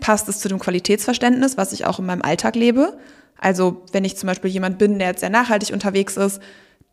[0.00, 2.96] passt es zu dem Qualitätsverständnis, was ich auch in meinem Alltag lebe
[3.38, 6.40] also wenn ich zum Beispiel jemand bin, der jetzt sehr nachhaltig unterwegs ist,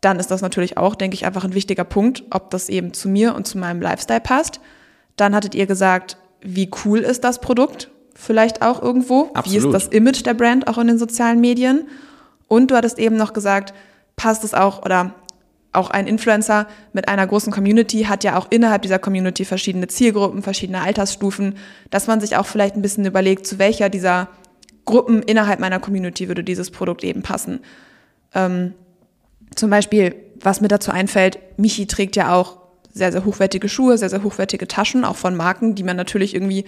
[0.00, 3.08] dann ist das natürlich auch, denke ich, einfach ein wichtiger Punkt, ob das eben zu
[3.08, 4.60] mir und zu meinem Lifestyle passt.
[5.16, 7.90] Dann hattet ihr gesagt, wie cool ist das Produkt?
[8.14, 9.30] Vielleicht auch irgendwo.
[9.34, 9.52] Absolut.
[9.52, 11.88] Wie ist das Image der Brand auch in den sozialen Medien?
[12.48, 13.74] Und du hattest eben noch gesagt,
[14.16, 15.14] passt es auch oder
[15.72, 20.42] auch ein Influencer mit einer großen Community hat ja auch innerhalb dieser Community verschiedene Zielgruppen,
[20.42, 21.56] verschiedene Altersstufen,
[21.90, 24.28] dass man sich auch vielleicht ein bisschen überlegt, zu welcher dieser
[24.86, 27.60] Gruppen innerhalb meiner Community würde dieses Produkt eben passen.
[28.34, 28.72] Ähm,
[29.54, 32.58] zum Beispiel, was mir dazu einfällt, Michi trägt ja auch
[32.92, 36.64] sehr, sehr hochwertige Schuhe, sehr, sehr hochwertige Taschen, auch von Marken, die man natürlich irgendwie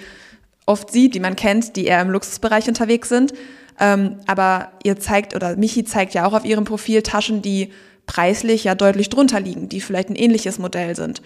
[0.66, 3.32] oft sieht, die man kennt, die eher im Luxusbereich unterwegs sind.
[3.80, 7.70] Ähm, aber ihr zeigt, oder Michi zeigt ja auch auf ihrem Profil Taschen, die
[8.06, 11.22] preislich ja deutlich drunter liegen, die vielleicht ein ähnliches Modell sind,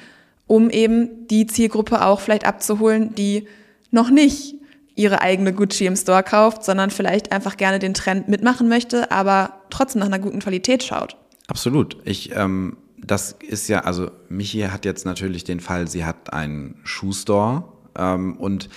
[0.47, 3.47] um eben die Zielgruppe auch vielleicht abzuholen, die
[3.91, 4.57] noch nicht
[4.95, 9.63] ihre eigene Gucci im Store kauft, sondern vielleicht einfach gerne den Trend mitmachen möchte, aber
[9.71, 11.17] trotzdem nach einer guten Qualität schaut.
[11.49, 11.97] Absolut.
[12.05, 16.81] Ich, ähm, das ist ja, also Michi hat jetzt natürlich den Fall, sie hat einen
[16.85, 17.65] Schuhstore
[17.97, 18.69] ähm, und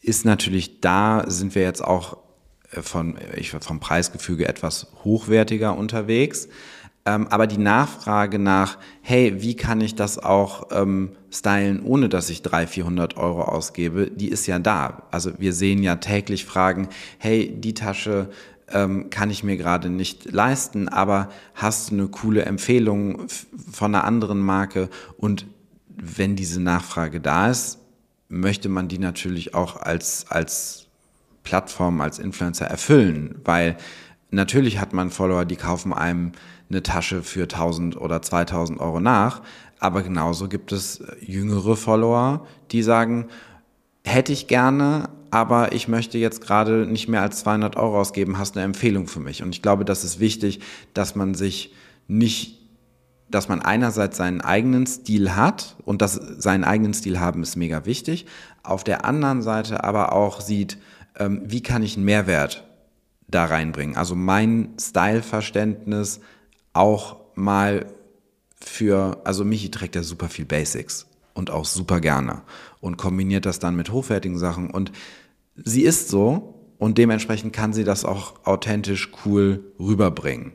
[0.00, 2.16] ist natürlich da, sind wir jetzt auch
[2.72, 6.48] äh, von, ich, vom Preisgefüge etwas hochwertiger unterwegs.
[7.10, 12.30] Ähm, aber die Nachfrage nach, hey, wie kann ich das auch ähm, stylen, ohne dass
[12.30, 15.02] ich 300, 400 Euro ausgebe, die ist ja da.
[15.10, 18.30] Also wir sehen ja täglich Fragen, hey, die Tasche
[18.68, 23.26] ähm, kann ich mir gerade nicht leisten, aber hast du eine coole Empfehlung
[23.72, 24.88] von einer anderen Marke?
[25.16, 25.46] Und
[25.88, 27.78] wenn diese Nachfrage da ist,
[28.28, 30.86] möchte man die natürlich auch als, als
[31.42, 33.76] Plattform, als Influencer erfüllen, weil
[34.30, 36.30] natürlich hat man Follower, die kaufen einem
[36.70, 39.42] eine Tasche für 1000 oder 2000 Euro nach.
[39.78, 43.26] Aber genauso gibt es jüngere Follower, die sagen,
[44.04, 48.56] hätte ich gerne, aber ich möchte jetzt gerade nicht mehr als 200 Euro ausgeben, hast
[48.56, 49.42] eine Empfehlung für mich.
[49.42, 50.60] Und ich glaube, das ist wichtig,
[50.94, 51.74] dass man sich
[52.08, 52.60] nicht
[53.30, 57.86] dass man einerseits seinen eigenen Stil hat und das seinen eigenen Stil haben ist mega
[57.86, 58.26] wichtig.
[58.62, 60.78] Auf der anderen Seite aber auch sieht,
[61.16, 62.66] ähm, wie kann ich einen Mehrwert
[63.28, 63.96] da reinbringen.
[63.96, 66.20] Also mein Styleverständnis
[66.72, 67.86] auch mal
[68.60, 72.42] für, also Michi trägt ja super viel Basics und auch super gerne
[72.80, 74.92] und kombiniert das dann mit hochwertigen Sachen und
[75.56, 80.52] sie ist so und dementsprechend kann sie das auch authentisch cool rüberbringen.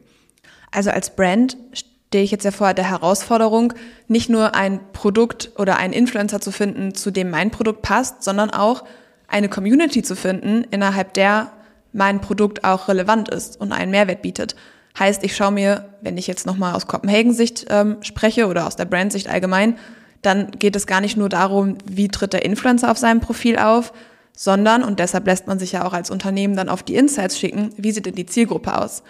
[0.72, 3.74] Also als Brand stehe ich jetzt ja vor der Herausforderung,
[4.08, 8.50] nicht nur ein Produkt oder einen Influencer zu finden, zu dem mein Produkt passt, sondern
[8.50, 8.84] auch
[9.28, 11.52] eine Community zu finden, innerhalb der
[11.94, 14.56] mein Produkt auch relevant ist und einen Mehrwert bietet.
[14.98, 18.86] Heißt, ich schaue mir, wenn ich jetzt nochmal aus Kopenhagen-Sicht ähm, spreche oder aus der
[18.86, 19.78] Brand-Sicht allgemein,
[20.22, 23.94] dann geht es gar nicht nur darum, wie tritt der Influencer auf seinem Profil auf,
[24.36, 27.72] sondern, und deshalb lässt man sich ja auch als Unternehmen dann auf die Insights schicken,
[27.78, 29.04] wie sieht denn die Zielgruppe aus?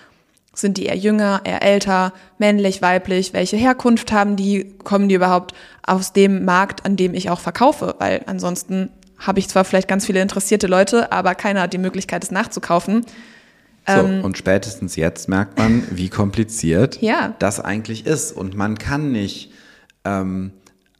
[0.53, 3.33] Sind die eher jünger, eher älter, männlich, weiblich?
[3.33, 4.75] Welche Herkunft haben die?
[4.83, 5.53] Kommen die überhaupt
[5.85, 7.95] aus dem Markt, an dem ich auch verkaufe?
[7.99, 12.23] Weil ansonsten habe ich zwar vielleicht ganz viele interessierte Leute, aber keiner hat die Möglichkeit,
[12.23, 13.05] es nachzukaufen.
[13.87, 17.35] So, ähm, und spätestens jetzt merkt man, wie kompliziert ja.
[17.39, 18.31] das eigentlich ist.
[18.31, 19.51] Und man kann nicht
[20.03, 20.51] ähm,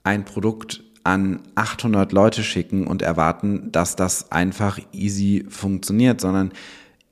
[0.04, 6.52] ein Produkt an 800 Leute schicken und erwarten, dass das einfach easy funktioniert, sondern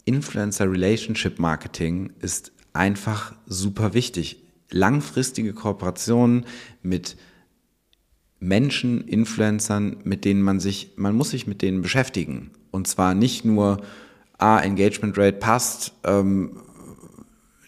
[0.05, 4.43] Influencer Relationship Marketing ist einfach super wichtig.
[4.71, 6.47] Langfristige Kooperationen
[6.83, 7.17] mit
[8.41, 12.51] Menschen, Influencern, mit denen man sich, man muss sich mit denen beschäftigen.
[12.71, 13.81] Und zwar nicht nur,
[14.39, 16.61] ah, Engagement Rate passt, ähm,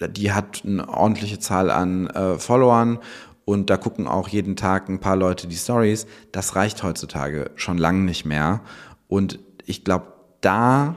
[0.00, 2.98] die hat eine ordentliche Zahl an äh, Followern
[3.44, 6.06] und da gucken auch jeden Tag ein paar Leute die Stories.
[6.32, 8.60] Das reicht heutzutage schon lange nicht mehr.
[9.08, 10.96] Und ich glaube, da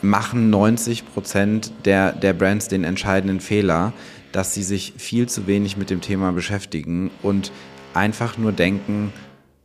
[0.00, 3.92] machen 90 Prozent der, der Brands den entscheidenden Fehler,
[4.32, 7.50] dass sie sich viel zu wenig mit dem Thema beschäftigen und
[7.94, 9.12] einfach nur denken,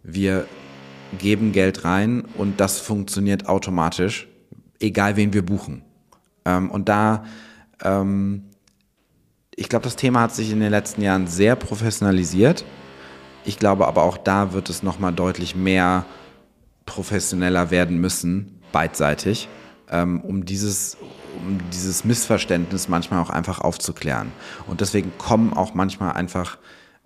[0.01, 0.47] wir
[1.19, 4.27] geben Geld rein und das funktioniert automatisch,
[4.83, 5.83] egal wen wir buchen.
[6.45, 7.25] Ähm, und da,
[7.83, 8.43] ähm,
[9.55, 12.65] ich glaube, das Thema hat sich in den letzten Jahren sehr professionalisiert.
[13.45, 16.05] Ich glaube aber auch da wird es nochmal deutlich mehr
[16.85, 19.49] professioneller werden müssen, beidseitig
[19.89, 20.97] ähm, um dieses
[21.35, 24.31] um dieses Missverständnis manchmal auch einfach aufzuklären.
[24.67, 26.57] Und deswegen kommen auch manchmal einfach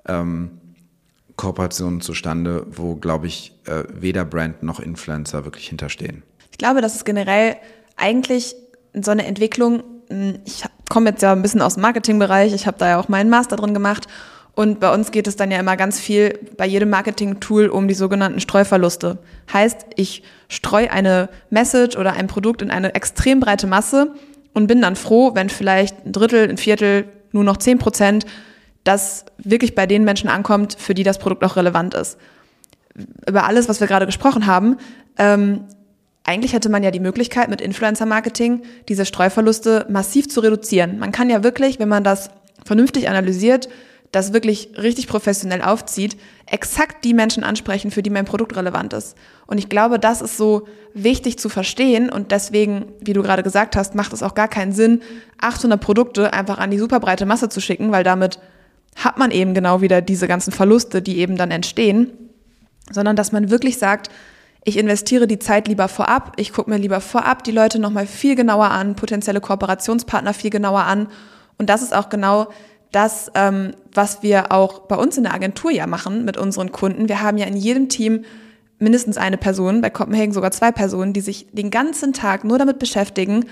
[0.06, 0.60] ähm,
[1.38, 6.24] Kooperationen zustande, wo, glaube ich, äh, weder Brand noch Influencer wirklich hinterstehen.
[6.52, 7.56] Ich glaube, das ist generell
[7.96, 8.56] eigentlich
[8.94, 9.84] so eine Entwicklung.
[10.10, 13.10] Hm, ich komme jetzt ja ein bisschen aus dem Marketingbereich, ich habe da ja auch
[13.10, 14.08] meinen Master drin gemacht
[14.58, 17.94] und bei uns geht es dann ja immer ganz viel bei jedem Marketing-Tool um die
[17.94, 19.20] sogenannten Streuverluste.
[19.54, 24.16] Heißt, ich streue eine Message oder ein Produkt in eine extrem breite Masse
[24.54, 28.26] und bin dann froh, wenn vielleicht ein Drittel, ein Viertel, nur noch zehn Prozent
[28.84, 32.18] das wirklich bei den Menschen ankommt, für die das Produkt auch relevant ist.
[33.28, 34.78] Über alles, was wir gerade gesprochen haben,
[35.20, 35.66] ähm,
[36.28, 41.00] eigentlich hätte man ja die Möglichkeit mit Influencer-Marketing diese Streuverluste massiv zu reduzieren.
[41.00, 42.30] Man kann ja wirklich, wenn man das
[42.66, 43.70] vernünftig analysiert,
[44.12, 49.16] das wirklich richtig professionell aufzieht, exakt die Menschen ansprechen, für die mein Produkt relevant ist.
[49.48, 53.78] Und ich glaube, das ist so wichtig zu verstehen und deswegen, wie du gerade gesagt
[53.78, 55.02] hast, macht es auch gar keinen Sinn,
[55.40, 58.40] 800 Produkte einfach an die superbreite Masse zu schicken, weil damit
[58.96, 62.12] hat man eben genau wieder diese ganzen Verluste, die eben dann entstehen,
[62.92, 64.10] sondern dass man wirklich sagt,
[64.64, 68.36] ich investiere die Zeit lieber vorab, ich gucke mir lieber vorab die Leute nochmal viel
[68.36, 71.08] genauer an, potenzielle Kooperationspartner viel genauer an.
[71.58, 72.48] Und das ist auch genau
[72.92, 77.10] das, ähm, was wir auch bei uns in der Agentur ja machen mit unseren Kunden.
[77.10, 78.26] Wir haben ja in jedem Team
[78.80, 82.80] mindestens eine Person, bei Copenhagen sogar zwei Personen, die sich den ganzen Tag nur damit
[82.80, 83.46] beschäftigen,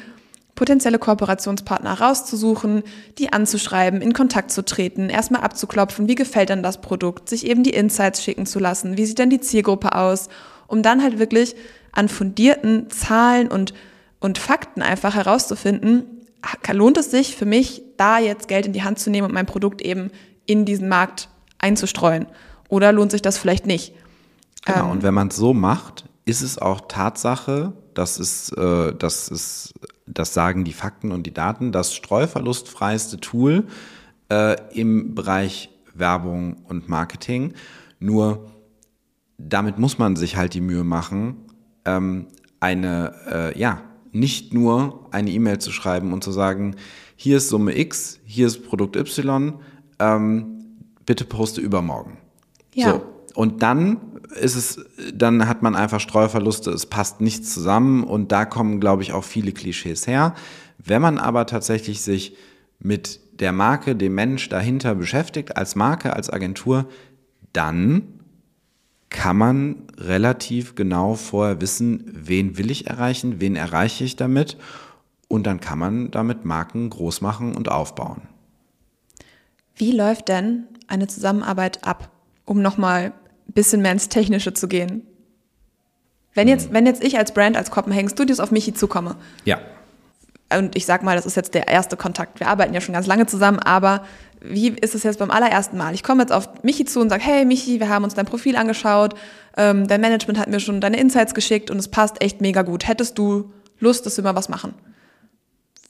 [0.53, 2.83] potenzielle Kooperationspartner rauszusuchen,
[3.17, 7.63] die anzuschreiben, in Kontakt zu treten, erstmal abzuklopfen, wie gefällt denn das Produkt, sich eben
[7.63, 10.29] die Insights schicken zu lassen, wie sieht denn die Zielgruppe aus,
[10.67, 11.55] um dann halt wirklich
[11.91, 13.73] an fundierten Zahlen und,
[14.19, 16.05] und Fakten einfach herauszufinden,
[16.71, 19.45] lohnt es sich für mich, da jetzt Geld in die Hand zu nehmen und mein
[19.45, 20.11] Produkt eben
[20.45, 22.27] in diesen Markt einzustreuen?
[22.67, 23.93] Oder lohnt sich das vielleicht nicht?
[24.65, 28.93] Genau, ähm, und wenn man es so macht, ist es auch Tatsache, das ist, äh,
[28.93, 29.73] das ist,
[30.05, 33.65] das sagen die Fakten und die Daten, das streuverlustfreiste Tool
[34.29, 37.53] äh, im Bereich Werbung und Marketing.
[37.99, 38.51] Nur
[39.37, 41.37] damit muss man sich halt die Mühe machen,
[41.85, 42.27] ähm,
[42.59, 46.75] eine, äh, ja, nicht nur eine E-Mail zu schreiben und zu sagen,
[47.15, 49.53] hier ist Summe X, hier ist Produkt Y,
[49.99, 50.65] ähm,
[51.05, 52.17] bitte poste übermorgen.
[52.73, 52.91] Ja.
[52.91, 53.05] So.
[53.35, 53.99] Und dann
[54.41, 59.03] ist es, dann hat man einfach Streuverluste, es passt nichts zusammen und da kommen, glaube
[59.03, 60.33] ich, auch viele Klischees her.
[60.77, 62.35] Wenn man aber tatsächlich sich
[62.79, 66.87] mit der Marke, dem Mensch dahinter beschäftigt, als Marke, als Agentur,
[67.51, 68.14] dann
[69.09, 74.57] kann man relativ genau vorher wissen, wen will ich erreichen, wen erreiche ich damit
[75.27, 78.23] und dann kann man damit Marken groß machen und aufbauen.
[79.75, 82.09] Wie läuft denn eine Zusammenarbeit ab,
[82.45, 83.13] um nochmal
[83.47, 85.03] ein bisschen mehr ins Technische zu gehen?
[86.33, 89.15] Wenn jetzt, wenn jetzt ich als Brand, als Copenhagen Studios auf Michi zukomme.
[89.45, 89.59] Ja.
[90.53, 92.39] Und ich sag mal, das ist jetzt der erste Kontakt.
[92.39, 94.05] Wir arbeiten ja schon ganz lange zusammen, aber
[94.49, 95.93] wie ist es jetzt beim allerersten Mal?
[95.93, 98.55] Ich komme jetzt auf Michi zu und sage, hey Michi, wir haben uns dein Profil
[98.55, 99.15] angeschaut,
[99.57, 102.87] ähm, dein Management hat mir schon deine Insights geschickt und es passt echt mega gut.
[102.87, 104.73] Hättest du Lust, dass wir mal was machen?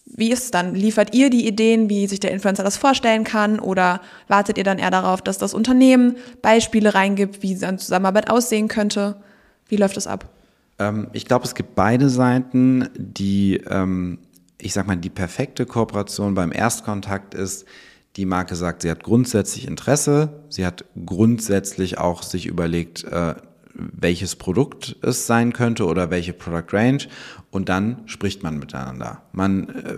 [0.05, 0.75] Wie ist es dann?
[0.75, 3.59] Liefert ihr die Ideen, wie sich der Influencer das vorstellen kann?
[3.59, 8.67] Oder wartet ihr dann eher darauf, dass das Unternehmen Beispiele reingibt, wie seine Zusammenarbeit aussehen
[8.67, 9.17] könnte?
[9.67, 10.29] Wie läuft das ab?
[10.79, 14.19] Ähm, ich glaube, es gibt beide Seiten, die, ähm,
[14.57, 17.65] ich sag mal, die perfekte Kooperation beim Erstkontakt ist,
[18.15, 23.35] die Marke sagt, sie hat grundsätzlich Interesse, sie hat grundsätzlich auch sich überlegt, äh,
[23.73, 26.99] welches Produkt es sein könnte oder welche Product Range
[27.51, 29.23] und dann spricht man miteinander.
[29.33, 29.97] Man äh,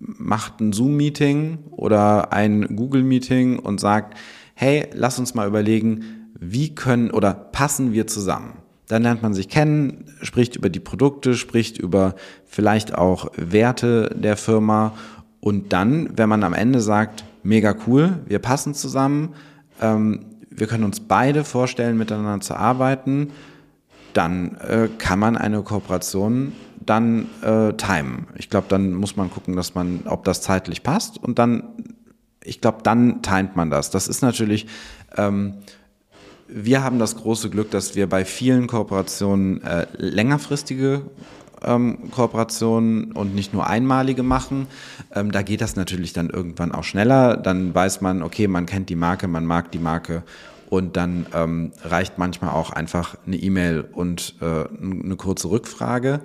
[0.00, 4.18] macht ein Zoom-Meeting oder ein Google-Meeting und sagt,
[4.54, 8.54] hey, lass uns mal überlegen, wie können oder passen wir zusammen.
[8.88, 14.36] Dann lernt man sich kennen, spricht über die Produkte, spricht über vielleicht auch Werte der
[14.36, 14.94] Firma
[15.40, 19.34] und dann, wenn man am Ende sagt, mega cool, wir passen zusammen,
[19.80, 23.32] ähm, wir können uns beide vorstellen, miteinander zu arbeiten,
[24.12, 26.52] dann äh, kann man eine Kooperation
[26.84, 28.26] dann äh, timen.
[28.36, 31.64] Ich glaube, dann muss man gucken, dass man, ob das zeitlich passt und dann,
[32.44, 33.90] ich glaube, dann timet man das.
[33.90, 34.66] Das ist natürlich,
[35.16, 35.54] ähm,
[36.48, 41.02] wir haben das große Glück, dass wir bei vielen Kooperationen äh, längerfristige
[41.64, 44.66] ähm, Kooperationen und nicht nur einmalige machen.
[45.14, 47.36] Ähm, da geht das natürlich dann irgendwann auch schneller.
[47.36, 50.22] Dann weiß man, okay, man kennt die Marke, man mag die Marke
[50.68, 56.20] und dann ähm, reicht manchmal auch einfach eine E-Mail und äh, eine kurze Rückfrage.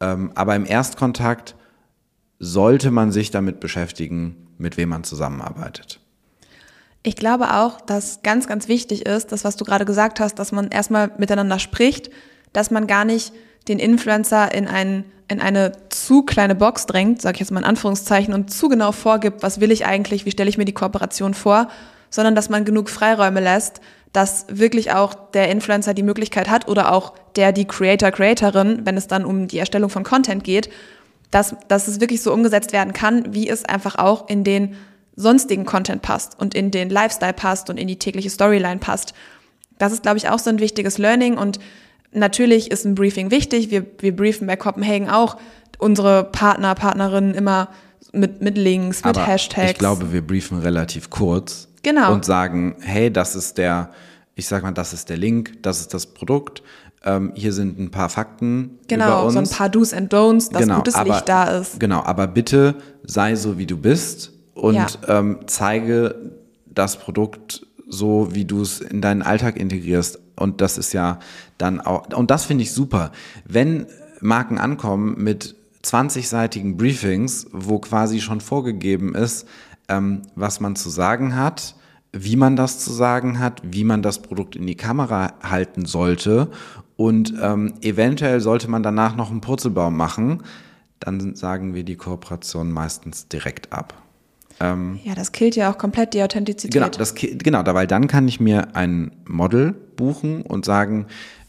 [0.00, 1.56] Ähm, aber im Erstkontakt
[2.38, 6.00] sollte man sich damit beschäftigen, mit wem man zusammenarbeitet.
[7.02, 10.52] Ich glaube auch, dass ganz, ganz wichtig ist, das, was du gerade gesagt hast, dass
[10.52, 12.10] man erstmal miteinander spricht,
[12.52, 13.32] dass man gar nicht
[13.68, 17.66] den Influencer in, ein, in eine zu kleine Box drängt, sage ich jetzt mal in
[17.66, 21.34] Anführungszeichen, und zu genau vorgibt, was will ich eigentlich, wie stelle ich mir die Kooperation
[21.34, 21.68] vor,
[22.10, 23.80] sondern dass man genug Freiräume lässt,
[24.12, 28.96] dass wirklich auch der Influencer die Möglichkeit hat oder auch der, die Creator, Creatorin, wenn
[28.96, 30.68] es dann um die Erstellung von Content geht,
[31.30, 34.74] dass, dass es wirklich so umgesetzt werden kann, wie es einfach auch in den
[35.14, 39.14] sonstigen Content passt und in den Lifestyle passt und in die tägliche Storyline passt.
[39.78, 41.60] Das ist, glaube ich, auch so ein wichtiges Learning und
[42.12, 43.70] Natürlich ist ein Briefing wichtig.
[43.70, 45.36] Wir, wir briefen bei Copenhagen auch
[45.78, 47.68] unsere Partner, Partnerinnen immer
[48.12, 49.72] mit, mit Links, mit Aber Hashtags.
[49.72, 51.68] Ich glaube, wir briefen relativ kurz.
[51.82, 52.12] Genau.
[52.12, 53.90] Und sagen, hey, das ist der,
[54.34, 56.62] ich sag mal, das ist der Link, das ist das Produkt.
[57.02, 59.32] Ähm, hier sind ein paar Fakten genau, über uns.
[59.34, 61.80] so ein paar Do's and Don'ts, dass genau, gutes aber, Licht da ist.
[61.80, 64.86] Genau, aber bitte sei so, wie du bist und Ja.
[65.08, 66.32] ähm, zeige
[66.66, 70.19] das Produkt so, wie du es in deinen Alltag integrierst.
[70.36, 71.18] Und das ist ja
[71.58, 73.12] dann auch, und das finde ich super.
[73.44, 73.86] Wenn
[74.20, 79.46] Marken ankommen mit 20-seitigen Briefings, wo quasi schon vorgegeben ist,
[79.88, 81.74] ähm, was man zu sagen hat,
[82.12, 86.50] wie man das zu sagen hat, wie man das Produkt in die Kamera halten sollte
[86.96, 90.42] und ähm, eventuell sollte man danach noch einen Purzelbaum machen,
[90.98, 93.94] dann sagen wir die Kooperation meistens direkt ab.
[95.04, 96.72] Ja, das killt ja auch komplett die Authentizität.
[96.72, 101.06] Genau, das, genau, weil dann kann ich mir ein Model buchen und sagen,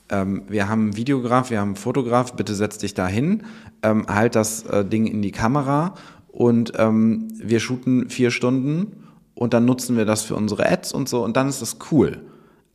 [0.09, 3.43] ähm, wir haben einen Videograf, wir haben einen Fotograf, bitte setz dich da hin,
[3.81, 5.95] ähm, halt das äh, Ding in die Kamera
[6.27, 11.09] und ähm, wir shooten vier Stunden und dann nutzen wir das für unsere Ads und
[11.09, 12.21] so und dann ist das cool.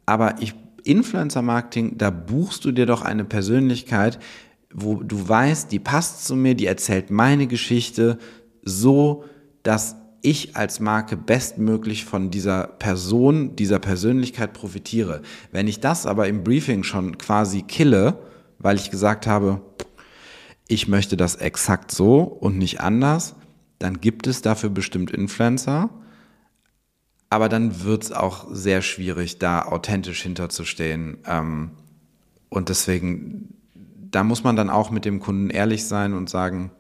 [0.06, 4.18] Aber ich, Influencer-Marketing, da buchst du dir doch eine Persönlichkeit,
[4.72, 8.18] wo du weißt, die passt zu mir, die erzählt meine Geschichte
[8.62, 9.24] so,
[9.62, 9.96] dass
[10.26, 15.22] ich als Marke bestmöglich von dieser Person, dieser Persönlichkeit profitiere.
[15.52, 18.18] Wenn ich das aber im Briefing schon quasi kille,
[18.58, 19.60] weil ich gesagt habe,
[20.66, 23.36] ich möchte das exakt so und nicht anders,
[23.78, 25.90] dann gibt es dafür bestimmt Influencer,
[27.30, 31.18] aber dann wird es auch sehr schwierig, da authentisch hinterzustehen.
[31.24, 31.70] Ähm,
[32.48, 33.54] und deswegen,
[34.10, 36.72] da muss man dann auch mit dem Kunden ehrlich sein und sagen,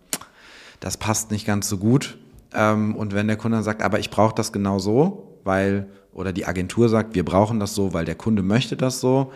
[0.80, 2.18] das passt nicht ganz so gut.
[2.52, 6.32] Ähm, und wenn der Kunde dann sagt, aber ich brauche das genau so, weil, oder
[6.32, 9.32] die Agentur sagt, wir brauchen das so, weil der Kunde möchte das so,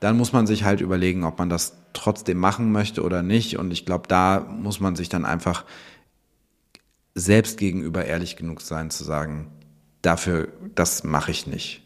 [0.00, 3.58] dann muss man sich halt überlegen, ob man das trotzdem machen möchte oder nicht.
[3.58, 5.64] Und ich glaube, da muss man sich dann einfach
[7.14, 9.50] selbst gegenüber ehrlich genug sein zu sagen,
[10.02, 11.82] dafür, das mache ich nicht.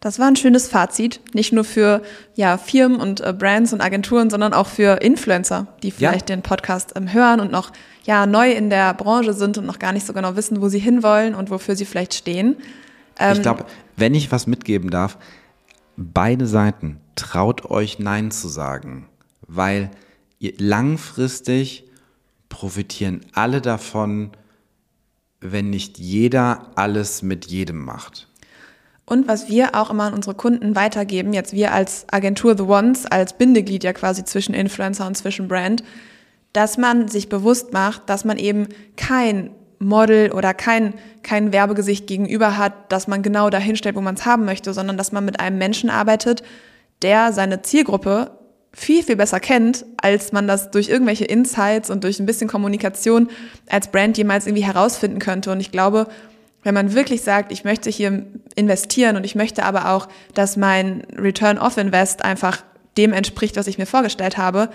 [0.00, 2.02] Das war ein schönes Fazit, nicht nur für
[2.34, 6.36] ja, Firmen und äh, Brands und Agenturen, sondern auch für Influencer, die vielleicht ja.
[6.36, 7.70] den Podcast ähm, hören und noch
[8.04, 10.78] ja, neu in der Branche sind und noch gar nicht so genau wissen, wo sie
[10.78, 12.56] hinwollen und wofür sie vielleicht stehen.
[13.18, 15.18] Ähm, ich glaube, wenn ich was mitgeben darf,
[15.98, 19.06] beide Seiten traut euch Nein zu sagen,
[19.46, 19.90] weil
[20.40, 21.84] langfristig
[22.48, 24.30] profitieren alle davon,
[25.40, 28.29] wenn nicht jeder alles mit jedem macht.
[29.10, 33.06] Und was wir auch immer an unsere Kunden weitergeben, jetzt wir als Agentur The Ones,
[33.06, 35.82] als Bindeglied ja quasi zwischen Influencer und zwischen Brand,
[36.52, 39.50] dass man sich bewusst macht, dass man eben kein
[39.80, 40.94] Model oder kein,
[41.24, 44.96] kein Werbegesicht gegenüber hat, dass man genau dahin stellt, wo man es haben möchte, sondern
[44.96, 46.44] dass man mit einem Menschen arbeitet,
[47.02, 48.30] der seine Zielgruppe
[48.72, 53.28] viel, viel besser kennt, als man das durch irgendwelche Insights und durch ein bisschen Kommunikation
[53.68, 55.50] als Brand jemals irgendwie herausfinden könnte.
[55.50, 56.06] Und ich glaube,
[56.62, 61.02] wenn man wirklich sagt, ich möchte hier investieren und ich möchte aber auch, dass mein
[61.16, 62.62] Return of Invest einfach
[62.96, 64.68] dem entspricht, was ich mir vorgestellt habe,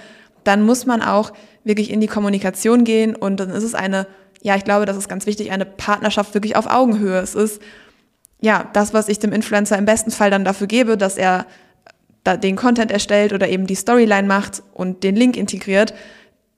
[0.44, 1.32] dann muss man auch
[1.64, 4.08] wirklich in die Kommunikation gehen und dann ist es eine,
[4.42, 7.20] ja, ich glaube, das ist ganz wichtig, eine Partnerschaft wirklich auf Augenhöhe.
[7.20, 7.62] Es ist,
[8.42, 11.46] ja, das, was ich dem Influencer im besten Fall dann dafür gebe, dass er
[12.44, 15.94] den Content erstellt oder eben die Storyline macht und den Link integriert,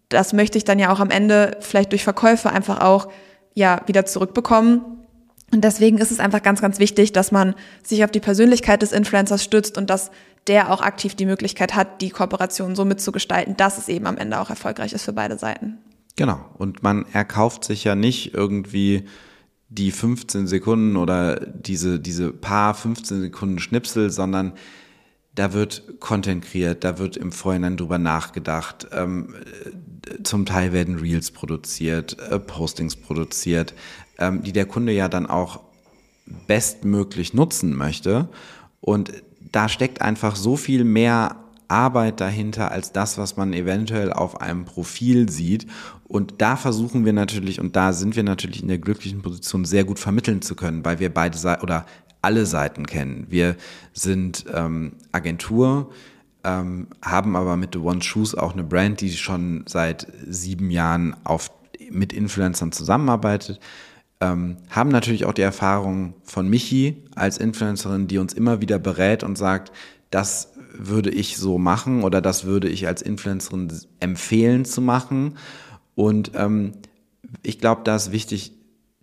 [0.07, 3.09] das möchte ich dann ja auch am Ende vielleicht durch Verkäufe einfach auch
[3.53, 4.97] ja wieder zurückbekommen
[5.51, 8.91] und deswegen ist es einfach ganz, ganz wichtig, dass man sich auf die Persönlichkeit des
[8.91, 10.11] Influencers stützt und dass
[10.47, 14.39] der auch aktiv die Möglichkeit hat, die Kooperation so mitzugestalten, dass es eben am Ende
[14.39, 15.77] auch erfolgreich ist für beide Seiten.
[16.15, 16.43] Genau.
[16.57, 19.05] Und man erkauft sich ja nicht irgendwie
[19.69, 24.53] die 15 Sekunden oder diese, diese paar 15 Sekunden Schnipsel, sondern
[25.35, 28.87] da wird Content kreiert, da wird im Vorhinein drüber nachgedacht.
[28.91, 29.35] Ähm,
[30.23, 33.73] zum Teil werden Reels produziert, äh, Postings produziert
[34.19, 35.59] ähm, die der Kunde ja dann auch
[36.47, 38.29] bestmöglich nutzen möchte.
[38.81, 39.11] Und
[39.51, 41.37] da steckt einfach so viel mehr
[41.67, 45.67] Arbeit dahinter als das, was man eventuell auf einem Profil sieht.
[46.05, 49.83] Und da versuchen wir natürlich, und da sind wir natürlich in der glücklichen Position, sehr
[49.83, 51.85] gut vermitteln zu können, weil wir beide Seiten oder
[52.21, 53.27] alle Seiten kennen.
[53.29, 53.55] Wir
[53.93, 55.91] sind ähm, Agentur,
[56.43, 61.15] ähm, haben aber mit The One Shoes auch eine Brand, die schon seit sieben Jahren
[61.25, 61.51] auf,
[61.91, 63.59] mit Influencern zusammenarbeitet
[64.19, 69.23] ähm, haben natürlich auch die Erfahrung von Michi als Influencerin, die uns immer wieder berät
[69.23, 69.71] und sagt,
[70.09, 75.37] das würde ich so machen oder das würde ich als Influencerin empfehlen zu machen.
[75.95, 76.73] Und ähm,
[77.43, 78.53] ich glaube, da ist wichtig,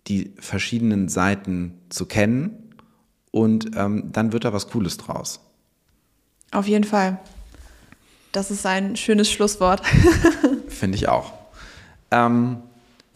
[0.07, 2.73] die verschiedenen Seiten zu kennen
[3.31, 5.39] und ähm, dann wird da was Cooles draus.
[6.51, 7.19] Auf jeden Fall.
[8.31, 9.81] Das ist ein schönes Schlusswort.
[10.67, 11.33] Finde ich auch.
[12.11, 12.57] Ähm,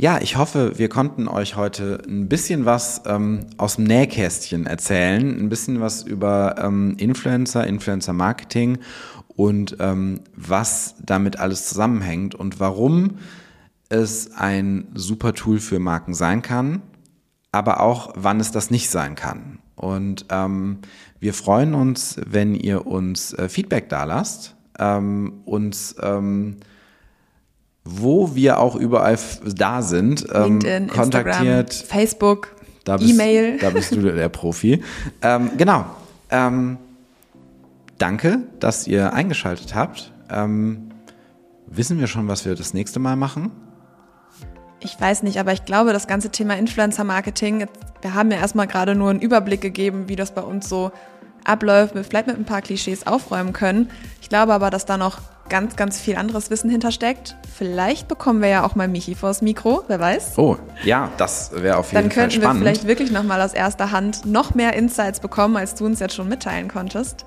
[0.01, 5.37] ja, ich hoffe, wir konnten euch heute ein bisschen was ähm, aus dem Nähkästchen erzählen,
[5.37, 8.77] ein bisschen was über ähm, Influencer, Influencer-Marketing
[9.27, 13.17] und ähm, was damit alles zusammenhängt und warum
[13.89, 16.81] es ein super Tool für Marken sein kann,
[17.51, 19.59] aber auch wann es das nicht sein kann.
[19.75, 20.77] Und ähm,
[21.19, 26.55] wir freuen uns, wenn ihr uns äh, Feedback da lasst, ähm, uns ähm,
[27.83, 31.69] wo wir auch überall da sind, ähm, LinkedIn, kontaktiert.
[31.71, 32.55] Instagram, Facebook,
[32.87, 33.57] E-Mail.
[33.61, 34.83] Da bist du der Profi.
[35.21, 35.85] ähm, genau.
[36.31, 36.77] Ähm,
[37.97, 40.11] danke, dass ihr eingeschaltet habt.
[40.29, 40.89] Ähm,
[41.67, 43.51] wissen wir schon, was wir das nächste Mal machen?
[44.81, 47.65] Ich weiß nicht, aber ich glaube, das ganze Thema Influencer-Marketing,
[48.01, 50.91] wir haben ja erstmal gerade nur einen Überblick gegeben, wie das bei uns so
[51.43, 53.89] abläuft, vielleicht mit ein paar Klischees aufräumen können.
[54.21, 55.19] Ich glaube aber, dass da noch
[55.49, 57.35] ganz, ganz viel anderes Wissen hintersteckt.
[57.53, 60.37] Vielleicht bekommen wir ja auch mal Michi vors Mikro, wer weiß.
[60.37, 62.15] Oh, ja, das wäre auf jeden Fall spannend.
[62.15, 65.85] Dann könnten wir vielleicht wirklich nochmal aus erster Hand noch mehr Insights bekommen, als du
[65.85, 67.25] uns jetzt schon mitteilen konntest.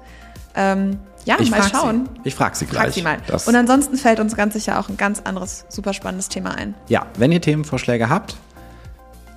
[0.54, 2.08] Ähm, ja, ich mal schauen.
[2.22, 2.28] Sie.
[2.28, 2.84] Ich frage sie gleich.
[2.84, 3.18] Frag sie mal.
[3.26, 6.74] Das Und ansonsten fällt uns ganz sicher auch ein ganz anderes, super spannendes Thema ein.
[6.88, 8.36] Ja, wenn ihr Themenvorschläge habt,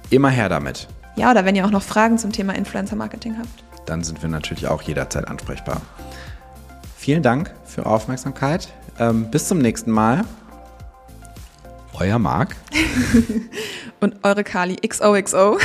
[0.09, 0.87] immer her damit.
[1.15, 3.63] Ja, oder wenn ihr auch noch Fragen zum Thema Influencer Marketing habt.
[3.85, 5.81] Dann sind wir natürlich auch jederzeit ansprechbar.
[7.05, 8.67] Vielen Dank für eure Aufmerksamkeit.
[8.97, 10.25] Ähm, bis zum nächsten Mal.
[11.99, 12.55] Euer Marc.
[13.99, 15.59] Und eure Kali XOXO.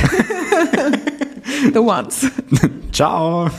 [1.73, 2.27] The Ones.
[2.93, 3.51] Ciao.